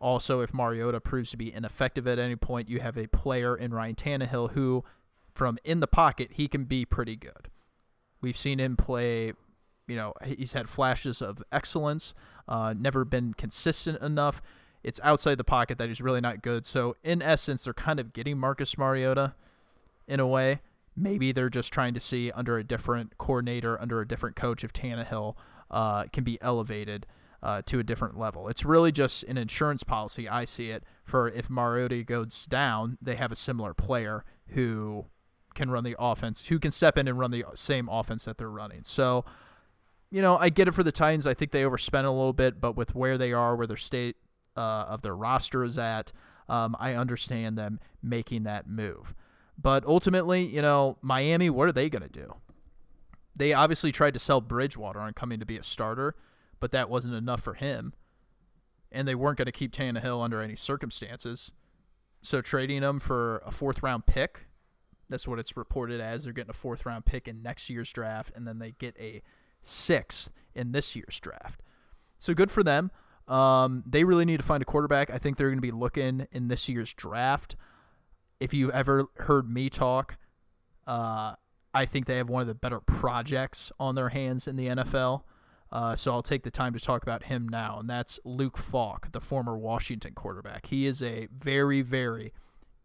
Also, 0.00 0.40
if 0.40 0.52
Mariota 0.52 1.00
proves 1.00 1.30
to 1.30 1.36
be 1.36 1.52
ineffective 1.52 2.06
at 2.08 2.18
any 2.18 2.36
point, 2.36 2.68
you 2.68 2.80
have 2.80 2.98
a 2.98 3.06
player 3.06 3.56
in 3.56 3.72
Ryan 3.72 3.94
Tannehill 3.94 4.52
who, 4.52 4.84
from 5.32 5.58
in 5.64 5.80
the 5.80 5.86
pocket, 5.86 6.32
he 6.32 6.48
can 6.48 6.64
be 6.64 6.84
pretty 6.84 7.16
good. 7.16 7.48
We've 8.20 8.36
seen 8.36 8.58
him 8.58 8.76
play, 8.76 9.32
you 9.86 9.96
know, 9.96 10.12
he's 10.24 10.52
had 10.52 10.68
flashes 10.68 11.22
of 11.22 11.42
excellence, 11.52 12.14
uh, 12.48 12.74
never 12.76 13.04
been 13.04 13.32
consistent 13.32 14.02
enough. 14.02 14.42
It's 14.82 15.00
outside 15.02 15.38
the 15.38 15.44
pocket 15.44 15.78
that 15.78 15.88
he's 15.88 16.00
really 16.00 16.20
not 16.20 16.42
good. 16.42 16.66
So, 16.66 16.96
in 17.02 17.22
essence, 17.22 17.64
they're 17.64 17.74
kind 17.74 18.00
of 18.00 18.12
getting 18.12 18.38
Marcus 18.38 18.76
Mariota 18.76 19.34
in 20.06 20.20
a 20.20 20.26
way. 20.26 20.60
Maybe 20.96 21.32
they're 21.32 21.48
just 21.48 21.72
trying 21.72 21.94
to 21.94 22.00
see 22.00 22.30
under 22.32 22.58
a 22.58 22.64
different 22.64 23.16
coordinator, 23.16 23.80
under 23.80 24.00
a 24.00 24.08
different 24.08 24.36
coach, 24.36 24.62
if 24.64 24.72
Tannehill 24.72 25.36
uh, 25.70 26.04
can 26.12 26.24
be 26.24 26.38
elevated 26.42 27.06
uh, 27.42 27.62
to 27.66 27.78
a 27.78 27.82
different 27.82 28.18
level. 28.18 28.48
It's 28.48 28.64
really 28.64 28.92
just 28.92 29.24
an 29.24 29.36
insurance 29.36 29.82
policy. 29.82 30.28
I 30.28 30.44
see 30.44 30.70
it 30.70 30.84
for 31.04 31.28
if 31.28 31.50
Mariota 31.50 32.02
goes 32.04 32.46
down, 32.46 32.98
they 33.00 33.16
have 33.16 33.32
a 33.32 33.36
similar 33.36 33.74
player 33.74 34.24
who 34.48 35.06
can 35.54 35.70
run 35.70 35.84
the 35.84 35.96
offense, 35.98 36.46
who 36.46 36.58
can 36.58 36.70
step 36.70 36.96
in 36.96 37.08
and 37.08 37.18
run 37.18 37.30
the 37.30 37.44
same 37.54 37.88
offense 37.88 38.24
that 38.24 38.38
they're 38.38 38.50
running. 38.50 38.84
So, 38.84 39.24
you 40.10 40.22
know, 40.22 40.36
I 40.36 40.50
get 40.50 40.68
it 40.68 40.72
for 40.72 40.82
the 40.82 40.92
Titans. 40.92 41.26
I 41.26 41.34
think 41.34 41.50
they 41.50 41.64
overspent 41.64 42.06
a 42.06 42.10
little 42.10 42.32
bit, 42.32 42.60
but 42.60 42.76
with 42.76 42.94
where 42.94 43.18
they 43.18 43.32
are, 43.32 43.56
where 43.56 43.66
their 43.66 43.76
state 43.76 44.16
uh, 44.56 44.86
of 44.88 45.02
their 45.02 45.16
roster 45.16 45.64
is 45.64 45.78
at, 45.78 46.12
um, 46.48 46.76
I 46.78 46.94
understand 46.94 47.56
them 47.56 47.80
making 48.02 48.44
that 48.44 48.66
move. 48.66 49.14
But 49.60 49.84
ultimately, 49.84 50.42
you 50.42 50.62
know, 50.62 50.98
Miami, 51.02 51.50
what 51.50 51.68
are 51.68 51.72
they 51.72 51.88
going 51.88 52.02
to 52.02 52.08
do? 52.08 52.34
They 53.36 53.52
obviously 53.52 53.92
tried 53.92 54.14
to 54.14 54.20
sell 54.20 54.40
Bridgewater 54.40 55.00
on 55.00 55.12
coming 55.14 55.40
to 55.40 55.46
be 55.46 55.56
a 55.56 55.62
starter 55.62 56.14
but 56.62 56.70
that 56.70 56.88
wasn't 56.88 57.12
enough 57.12 57.42
for 57.42 57.54
him. 57.54 57.92
And 58.92 59.08
they 59.08 59.16
weren't 59.16 59.36
going 59.36 59.46
to 59.46 59.52
keep 59.52 59.72
Tannehill 59.72 60.22
under 60.22 60.40
any 60.40 60.54
circumstances. 60.54 61.50
So 62.22 62.40
trading 62.40 62.82
him 62.84 63.00
for 63.00 63.42
a 63.44 63.50
fourth 63.50 63.82
round 63.82 64.06
pick, 64.06 64.46
That's 65.08 65.26
what 65.26 65.40
it's 65.40 65.56
reported 65.56 66.00
as. 66.00 66.22
They're 66.22 66.32
getting 66.32 66.50
a 66.50 66.54
fourth 66.54 66.86
round 66.86 67.04
pick 67.04 67.26
in 67.26 67.42
next 67.42 67.68
year's 67.68 67.92
draft, 67.92 68.30
and 68.36 68.46
then 68.46 68.60
they 68.60 68.76
get 68.78 68.96
a 68.96 69.22
sixth 69.60 70.30
in 70.54 70.70
this 70.70 70.94
year's 70.94 71.18
draft. 71.18 71.60
So 72.16 72.32
good 72.32 72.52
for 72.52 72.62
them. 72.62 72.92
Um, 73.28 73.84
they 73.86 74.04
really 74.04 74.24
need 74.24 74.38
to 74.38 74.42
find 74.42 74.62
a 74.62 74.66
quarterback. 74.66 75.10
I 75.10 75.18
think 75.18 75.36
they're 75.36 75.48
going 75.48 75.58
to 75.58 75.62
be 75.62 75.70
looking 75.70 76.26
in 76.32 76.48
this 76.48 76.68
year's 76.68 76.92
draft. 76.92 77.56
If 78.40 78.52
you've 78.52 78.70
ever 78.70 79.06
heard 79.16 79.48
me 79.48 79.68
talk, 79.68 80.16
uh, 80.86 81.34
I 81.72 81.86
think 81.86 82.06
they 82.06 82.16
have 82.16 82.28
one 82.28 82.42
of 82.42 82.48
the 82.48 82.54
better 82.54 82.80
projects 82.80 83.70
on 83.78 83.94
their 83.94 84.10
hands 84.10 84.46
in 84.46 84.56
the 84.56 84.66
NFL. 84.66 85.22
Uh, 85.70 85.96
so 85.96 86.12
I'll 86.12 86.22
take 86.22 86.42
the 86.42 86.50
time 86.50 86.74
to 86.74 86.80
talk 86.80 87.02
about 87.02 87.24
him 87.24 87.48
now, 87.48 87.78
and 87.78 87.88
that's 87.88 88.20
Luke 88.24 88.58
Falk, 88.58 89.12
the 89.12 89.20
former 89.20 89.56
Washington 89.56 90.12
quarterback. 90.12 90.66
He 90.66 90.86
is 90.86 91.02
a 91.02 91.28
very, 91.32 91.80
very 91.80 92.34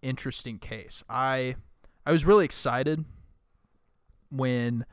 interesting 0.02 0.58
case. 0.58 1.04
I 1.10 1.56
I 2.06 2.13
was 2.13 2.26
really 2.26 2.45
excited 2.45 3.04
when 4.30 4.86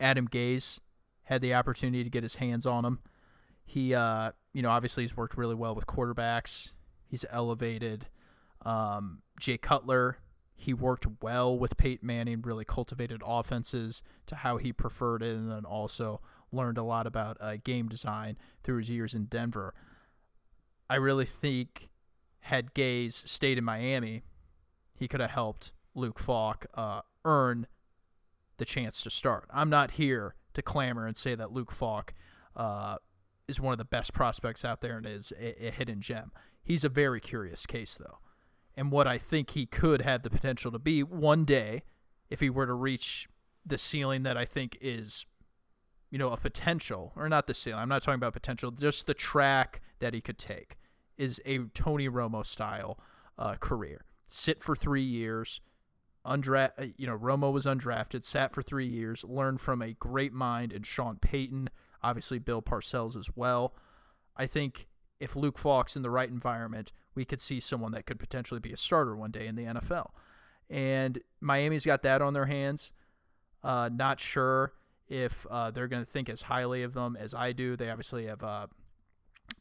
Adam 0.00 0.26
Gase 0.26 0.80
had 1.24 1.40
the 1.40 1.54
opportunity 1.54 2.02
to 2.02 2.10
get 2.10 2.24
his 2.24 2.36
hands 2.36 2.66
on 2.66 2.84
him. 2.84 2.98
He, 3.64 3.94
uh, 3.94 4.32
you 4.56 4.62
know, 4.62 4.70
obviously 4.70 5.02
he's 5.04 5.14
worked 5.14 5.36
really 5.36 5.54
well 5.54 5.74
with 5.74 5.86
quarterbacks. 5.86 6.72
He's 7.06 7.26
elevated. 7.28 8.06
Um, 8.64 9.20
Jay 9.38 9.58
Cutler, 9.58 10.16
he 10.54 10.72
worked 10.72 11.06
well 11.20 11.58
with 11.58 11.76
Peyton 11.76 12.06
Manning, 12.06 12.40
really 12.40 12.64
cultivated 12.64 13.20
offenses 13.22 14.02
to 14.24 14.36
how 14.36 14.56
he 14.56 14.72
preferred 14.72 15.22
it, 15.22 15.36
and 15.36 15.52
then 15.52 15.66
also 15.66 16.22
learned 16.50 16.78
a 16.78 16.82
lot 16.82 17.06
about 17.06 17.36
uh, 17.38 17.56
game 17.62 17.86
design 17.86 18.38
through 18.64 18.78
his 18.78 18.88
years 18.88 19.14
in 19.14 19.26
Denver. 19.26 19.74
I 20.88 20.94
really 20.96 21.26
think 21.26 21.90
had 22.40 22.72
Gase 22.72 23.28
stayed 23.28 23.58
in 23.58 23.64
Miami, 23.64 24.22
he 24.94 25.06
could 25.06 25.20
have 25.20 25.32
helped 25.32 25.72
Luke 25.94 26.18
Falk 26.18 26.64
uh, 26.72 27.02
earn 27.26 27.66
the 28.56 28.64
chance 28.64 29.02
to 29.02 29.10
start. 29.10 29.50
I'm 29.52 29.68
not 29.68 29.92
here 29.92 30.34
to 30.54 30.62
clamor 30.62 31.06
and 31.06 31.14
say 31.14 31.34
that 31.34 31.52
Luke 31.52 31.72
Falk 31.72 32.14
uh, 32.56 32.96
is 33.48 33.60
one 33.60 33.72
of 33.72 33.78
the 33.78 33.84
best 33.84 34.12
prospects 34.12 34.64
out 34.64 34.80
there 34.80 34.96
and 34.96 35.06
is 35.06 35.32
a, 35.38 35.68
a 35.68 35.70
hidden 35.70 36.00
gem. 36.00 36.32
He's 36.62 36.84
a 36.84 36.88
very 36.88 37.20
curious 37.20 37.66
case, 37.66 37.96
though. 37.96 38.18
And 38.76 38.90
what 38.90 39.06
I 39.06 39.18
think 39.18 39.50
he 39.50 39.66
could 39.66 40.02
have 40.02 40.22
the 40.22 40.30
potential 40.30 40.70
to 40.72 40.78
be 40.78 41.02
one 41.02 41.44
day, 41.44 41.82
if 42.28 42.40
he 42.40 42.50
were 42.50 42.66
to 42.66 42.74
reach 42.74 43.28
the 43.64 43.78
ceiling 43.78 44.22
that 44.24 44.36
I 44.36 44.44
think 44.44 44.76
is 44.80 45.26
you 46.10 46.18
know, 46.18 46.30
a 46.30 46.36
potential, 46.36 47.12
or 47.16 47.28
not 47.28 47.46
the 47.46 47.54
ceiling. 47.54 47.80
I'm 47.80 47.88
not 47.88 48.02
talking 48.02 48.16
about 48.16 48.32
potential. 48.32 48.70
Just 48.70 49.06
the 49.06 49.14
track 49.14 49.80
that 49.98 50.14
he 50.14 50.20
could 50.20 50.38
take 50.38 50.76
is 51.16 51.40
a 51.44 51.58
Tony 51.74 52.08
Romo 52.08 52.44
style 52.44 52.98
uh, 53.38 53.54
career. 53.54 54.04
Sit 54.26 54.62
for 54.62 54.76
three 54.76 55.02
years, 55.02 55.60
undra- 56.24 56.72
uh, 56.78 56.86
You 56.96 57.06
know, 57.06 57.18
Romo 57.18 57.52
was 57.52 57.66
undrafted, 57.66 58.24
sat 58.24 58.54
for 58.54 58.62
three 58.62 58.86
years, 58.86 59.24
learned 59.24 59.60
from 59.60 59.82
a 59.82 59.94
great 59.94 60.32
mind 60.32 60.72
in 60.72 60.82
Sean 60.84 61.16
Payton, 61.16 61.70
obviously 62.02 62.38
Bill 62.38 62.62
Parcells 62.62 63.16
as 63.16 63.30
well. 63.36 63.74
I 64.36 64.46
think 64.46 64.88
if 65.20 65.34
Luke 65.34 65.58
Falk's 65.58 65.96
in 65.96 66.02
the 66.02 66.10
right 66.10 66.28
environment, 66.28 66.92
we 67.14 67.24
could 67.24 67.40
see 67.40 67.60
someone 67.60 67.92
that 67.92 68.06
could 68.06 68.18
potentially 68.18 68.60
be 68.60 68.72
a 68.72 68.76
starter 68.76 69.16
one 69.16 69.30
day 69.30 69.46
in 69.46 69.56
the 69.56 69.64
NFL. 69.64 70.10
And 70.68 71.20
Miami's 71.40 71.86
got 71.86 72.02
that 72.02 72.20
on 72.20 72.34
their 72.34 72.46
hands. 72.46 72.92
Uh, 73.62 73.88
not 73.92 74.20
sure 74.20 74.74
if 75.08 75.46
uh, 75.50 75.70
they're 75.70 75.88
going 75.88 76.04
to 76.04 76.10
think 76.10 76.28
as 76.28 76.42
highly 76.42 76.82
of 76.82 76.94
them 76.94 77.16
as 77.18 77.34
I 77.34 77.52
do. 77.52 77.76
They 77.76 77.90
obviously 77.90 78.26
have 78.26 78.42
uh, 78.42 78.66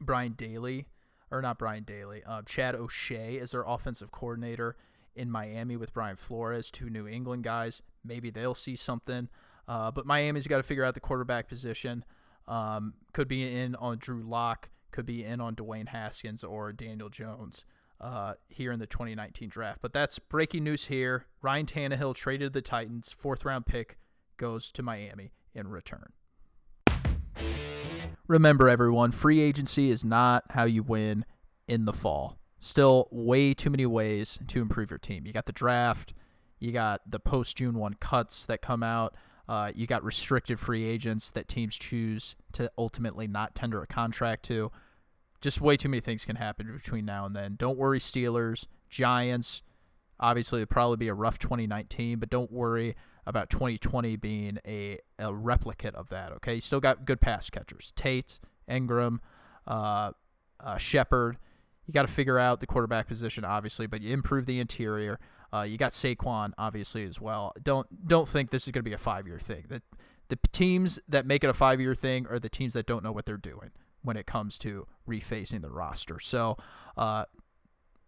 Brian 0.01 0.33
Daly, 0.33 0.87
or 1.31 1.41
not 1.41 1.57
Brian 1.57 1.83
Daly, 1.83 2.23
uh, 2.25 2.41
Chad 2.43 2.75
O'Shea 2.75 3.35
is 3.35 3.51
their 3.51 3.63
offensive 3.65 4.11
coordinator 4.11 4.75
in 5.15 5.31
Miami 5.31 5.77
with 5.77 5.93
Brian 5.93 6.15
Flores, 6.15 6.69
two 6.69 6.89
New 6.89 7.07
England 7.07 7.43
guys. 7.43 7.81
Maybe 8.03 8.29
they'll 8.29 8.55
see 8.55 8.75
something. 8.75 9.29
Uh, 9.67 9.91
but 9.91 10.05
Miami's 10.05 10.47
got 10.47 10.57
to 10.57 10.63
figure 10.63 10.83
out 10.83 10.93
the 10.93 10.99
quarterback 10.99 11.47
position. 11.47 12.03
Um, 12.47 12.93
could 13.13 13.27
be 13.27 13.51
in 13.51 13.75
on 13.75 13.97
Drew 13.97 14.21
Lock, 14.21 14.69
could 14.91 15.05
be 15.05 15.23
in 15.23 15.41
on 15.41 15.55
Dwayne 15.55 15.89
Haskins 15.89 16.43
or 16.43 16.71
Daniel 16.71 17.09
Jones. 17.09 17.65
Uh, 18.01 18.33
here 18.49 18.73
in 18.73 18.79
the 18.79 18.85
2019 18.85 19.47
draft. 19.47 19.79
But 19.81 19.93
that's 19.93 20.19
breaking 20.19 20.65
news 20.65 20.87
here. 20.87 21.27
Ryan 21.41 21.65
Tannehill 21.65 22.13
traded 22.13 22.51
the 22.51 22.61
Titans, 22.61 23.15
fourth 23.17 23.45
round 23.45 23.65
pick 23.65 23.97
goes 24.37 24.71
to 24.71 24.83
Miami 24.83 25.31
in 25.53 25.69
return. 25.69 26.11
Remember, 28.27 28.67
everyone, 28.67 29.11
free 29.11 29.39
agency 29.39 29.91
is 29.91 30.03
not 30.03 30.43
how 30.51 30.63
you 30.63 30.81
win 30.81 31.25
in 31.67 31.85
the 31.85 31.93
fall. 31.93 32.37
Still, 32.59 33.07
way 33.11 33.53
too 33.53 33.69
many 33.69 33.85
ways 33.85 34.39
to 34.47 34.61
improve 34.61 34.89
your 34.89 34.97
team. 34.97 35.25
You 35.25 35.33
got 35.33 35.45
the 35.45 35.51
draft, 35.51 36.13
you 36.59 36.71
got 36.71 37.01
the 37.09 37.19
post 37.19 37.57
June 37.57 37.75
1 37.75 37.95
cuts 37.95 38.45
that 38.47 38.61
come 38.61 38.81
out, 38.81 39.15
uh, 39.47 39.71
you 39.75 39.85
got 39.87 40.03
restricted 40.03 40.59
free 40.59 40.85
agents 40.85 41.31
that 41.31 41.47
teams 41.47 41.77
choose 41.77 42.35
to 42.53 42.71
ultimately 42.77 43.27
not 43.27 43.55
tender 43.55 43.81
a 43.81 43.87
contract 43.87 44.43
to. 44.45 44.71
Just 45.41 45.61
way 45.61 45.77
too 45.77 45.89
many 45.89 46.01
things 46.01 46.25
can 46.25 46.37
happen 46.37 46.71
between 46.73 47.05
now 47.05 47.25
and 47.25 47.35
then. 47.35 47.55
Don't 47.57 47.77
worry, 47.77 47.99
Steelers, 47.99 48.65
Giants. 48.89 49.61
Obviously, 50.19 50.61
it'll 50.61 50.71
probably 50.71 50.97
be 50.97 51.07
a 51.07 51.13
rough 51.13 51.37
2019, 51.37 52.19
but 52.19 52.29
don't 52.29 52.51
worry 52.51 52.95
about 53.25 53.49
2020 53.49 54.15
being 54.15 54.59
a, 54.65 54.97
a 55.19 55.33
replicate 55.33 55.93
of 55.95 56.09
that. 56.09 56.31
Okay, 56.33 56.55
you 56.55 56.61
still 56.61 56.79
got 56.79 57.05
good 57.05 57.19
pass 57.19 57.49
catchers, 57.49 57.91
Tate, 57.95 58.39
Engram, 58.69 59.19
uh, 59.67 60.11
uh, 60.59 60.77
Shepard. 60.77 61.37
You 61.85 61.93
got 61.93 62.07
to 62.07 62.11
figure 62.11 62.39
out 62.39 62.59
the 62.59 62.67
quarterback 62.67 63.07
position, 63.07 63.45
obviously, 63.45 63.87
but 63.87 64.01
you 64.01 64.13
improve 64.13 64.45
the 64.45 64.59
interior. 64.59 65.19
Uh, 65.53 65.61
you 65.61 65.77
got 65.77 65.91
Saquon, 65.91 66.53
obviously, 66.57 67.03
as 67.03 67.19
well. 67.21 67.53
Don't 67.61 68.07
don't 68.07 68.27
think 68.27 68.51
this 68.51 68.67
is 68.67 68.71
going 68.71 68.83
to 68.83 68.89
be 68.89 68.93
a 68.93 68.97
five 68.97 69.27
year 69.27 69.39
thing. 69.39 69.65
That 69.69 69.83
the 70.29 70.39
teams 70.51 70.99
that 71.07 71.25
make 71.25 71.43
it 71.43 71.49
a 71.49 71.53
five 71.53 71.79
year 71.79 71.95
thing 71.95 72.27
are 72.27 72.39
the 72.39 72.49
teams 72.49 72.73
that 72.73 72.85
don't 72.85 73.03
know 73.03 73.11
what 73.11 73.25
they're 73.25 73.37
doing 73.37 73.71
when 74.01 74.17
it 74.17 74.25
comes 74.25 74.57
to 74.59 74.87
refacing 75.07 75.61
the 75.61 75.69
roster. 75.69 76.19
So, 76.19 76.57
uh, 76.97 77.25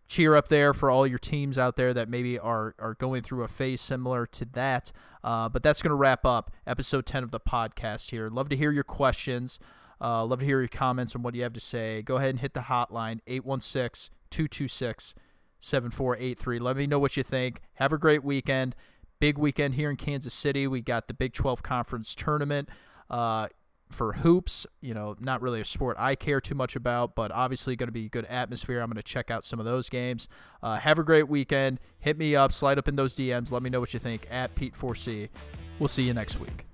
cheer 0.08 0.36
up 0.36 0.48
there 0.48 0.74
for 0.74 0.90
all 0.90 1.06
your 1.06 1.20
teams 1.20 1.58
out 1.58 1.76
there 1.76 1.94
that 1.94 2.08
maybe 2.08 2.40
are, 2.40 2.76
are 2.80 2.94
going 2.94 3.22
through 3.22 3.44
a 3.44 3.48
phase 3.48 3.82
similar 3.82 4.26
to 4.26 4.46
that. 4.46 4.92
Uh, 5.24 5.50
but 5.50 5.64
that's 5.64 5.82
going 5.82 5.90
to 5.90 5.96
wrap 5.96 6.26
up 6.26 6.52
episode 6.66 7.06
10 7.06 7.24
of 7.24 7.32
the 7.32 7.40
podcast 7.40 8.12
here. 8.12 8.30
Love 8.30 8.50
to 8.50 8.56
hear 8.56 8.72
your 8.72 8.84
questions. 8.84 9.60
Uh, 10.00 10.24
love 10.24 10.40
to 10.40 10.46
hear 10.46 10.60
your 10.60 10.68
comments 10.70 11.16
on 11.16 11.24
what 11.24 11.36
you 11.36 11.44
have 11.44 11.54
to 11.54 11.60
say. 11.60 12.02
Go 12.02 12.18
ahead 12.18 12.30
and 12.30 12.40
hit 12.40 12.54
the 12.54 12.62
hotline 12.62 13.20
816 13.28 14.14
226 14.30 15.16
7483. 15.60 16.60
Let 16.60 16.78
me 16.78 16.88
know 16.88 17.00
what 17.00 17.18
you 17.18 17.24
think. 17.24 17.62
Have 17.76 17.94
a 17.94 17.98
great 17.98 18.24
weekend. 18.24 18.76
Big 19.20 19.38
weekend 19.38 19.76
here 19.76 19.90
in 19.90 19.96
Kansas 19.96 20.34
City. 20.34 20.68
We 20.68 20.82
got 20.82 21.08
the 21.08 21.14
Big 21.14 21.34
12 21.34 21.64
Conference 21.64 22.14
Tournament. 22.14 22.70
Uh, 23.10 23.48
for 23.90 24.14
hoops, 24.14 24.68
you 24.82 24.94
know, 24.94 25.16
not 25.20 25.42
really 25.42 25.62
a 25.62 25.66
sport 25.66 25.96
I 26.00 26.16
care 26.16 26.42
too 26.42 26.56
much 26.56 26.76
about, 26.76 27.16
but 27.16 27.32
obviously 27.32 27.76
going 27.76 27.88
to 27.88 27.94
be 27.94 28.10
good 28.10 28.26
atmosphere. 28.26 28.82
I'm 28.82 28.88
going 28.88 28.98
to 28.98 29.04
check 29.04 29.32
out 29.32 29.46
some 29.46 29.60
of 29.60 29.66
those 29.66 29.90
games. 29.90 30.28
Uh, 30.62 30.78
have 30.78 31.00
a 31.00 31.04
great 31.04 31.30
weekend. 31.30 31.80
Hit 32.00 32.18
me 32.18 32.36
up, 32.36 32.52
slide 32.52 32.78
up 32.78 32.88
in 32.88 32.96
those 32.96 33.16
DMs. 33.16 33.52
Let 33.52 33.64
me 33.64 33.70
know 33.70 33.80
what 33.80 33.94
you 33.94 34.00
think 34.00 34.28
at 34.30 34.56
Pete4C. 34.56 35.30
We'll 35.80 35.88
see 35.88 36.04
you 36.04 36.14
next 36.14 36.40
week. 36.40 36.66